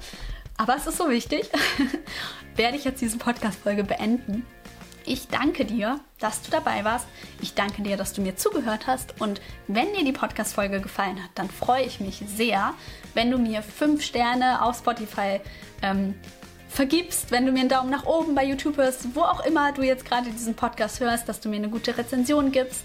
aber 0.57 0.77
es 0.77 0.87
ist 0.87 0.99
so 0.99 1.09
wichtig, 1.09 1.51
werde 2.57 2.77
ich 2.77 2.85
jetzt 2.85 3.01
diese 3.01 3.19
Podcast-Folge 3.19 3.85
beenden. 3.85 4.47
Ich 5.11 5.27
danke 5.27 5.65
dir, 5.65 5.99
dass 6.21 6.41
du 6.41 6.53
dabei 6.53 6.85
warst. 6.85 7.05
Ich 7.43 7.55
danke 7.55 7.83
dir, 7.83 7.97
dass 7.97 8.13
du 8.13 8.21
mir 8.21 8.37
zugehört 8.37 8.87
hast. 8.87 9.21
Und 9.21 9.41
wenn 9.67 9.93
dir 9.93 10.05
die 10.05 10.13
Podcast-Folge 10.13 10.81
gefallen 10.81 11.21
hat, 11.21 11.31
dann 11.35 11.51
freue 11.51 11.83
ich 11.83 11.99
mich 11.99 12.23
sehr, 12.29 12.75
wenn 13.15 13.29
du 13.29 13.37
mir 13.37 13.61
fünf 13.63 14.05
Sterne 14.05 14.63
auf 14.63 14.79
Spotify 14.79 15.41
ähm, 15.83 16.15
vergibst, 16.69 17.33
wenn 17.33 17.45
du 17.45 17.51
mir 17.51 17.59
einen 17.59 17.69
Daumen 17.69 17.91
nach 17.91 18.07
oben 18.07 18.37
bei 18.37 18.45
YouTube 18.45 18.77
hörst, 18.77 19.17
wo 19.17 19.23
auch 19.23 19.45
immer 19.45 19.73
du 19.73 19.83
jetzt 19.83 20.05
gerade 20.05 20.31
diesen 20.31 20.55
Podcast 20.55 21.01
hörst, 21.01 21.29
dass 21.29 21.41
du 21.41 21.49
mir 21.49 21.57
eine 21.57 21.71
gute 21.71 21.99
Rezension 21.99 22.53
gibst. 22.53 22.85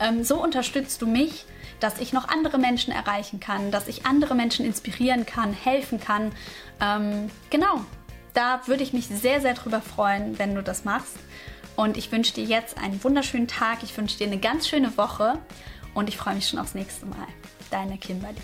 Ähm, 0.00 0.24
so 0.24 0.42
unterstützt 0.42 1.02
du 1.02 1.06
mich, 1.06 1.44
dass 1.78 2.00
ich 2.00 2.14
noch 2.14 2.26
andere 2.28 2.56
Menschen 2.56 2.90
erreichen 2.90 3.38
kann, 3.38 3.70
dass 3.70 3.86
ich 3.86 4.06
andere 4.06 4.34
Menschen 4.34 4.64
inspirieren 4.64 5.26
kann, 5.26 5.52
helfen 5.52 6.00
kann. 6.00 6.32
Ähm, 6.80 7.28
genau, 7.50 7.84
da 8.32 8.62
würde 8.66 8.82
ich 8.82 8.94
mich 8.94 9.08
sehr, 9.08 9.42
sehr 9.42 9.52
drüber 9.52 9.82
freuen, 9.82 10.38
wenn 10.38 10.54
du 10.54 10.62
das 10.62 10.86
machst. 10.86 11.18
Und 11.76 11.96
ich 11.96 12.10
wünsche 12.10 12.32
dir 12.32 12.44
jetzt 12.44 12.78
einen 12.78 13.02
wunderschönen 13.04 13.48
Tag. 13.48 13.82
Ich 13.82 13.96
wünsche 13.96 14.18
dir 14.18 14.26
eine 14.26 14.38
ganz 14.38 14.66
schöne 14.66 14.96
Woche 14.96 15.38
und 15.94 16.08
ich 16.08 16.16
freue 16.16 16.34
mich 16.34 16.48
schon 16.48 16.58
aufs 16.58 16.74
nächste 16.74 17.06
Mal. 17.06 17.26
Deine 17.70 17.98
Kimberly. 17.98 18.40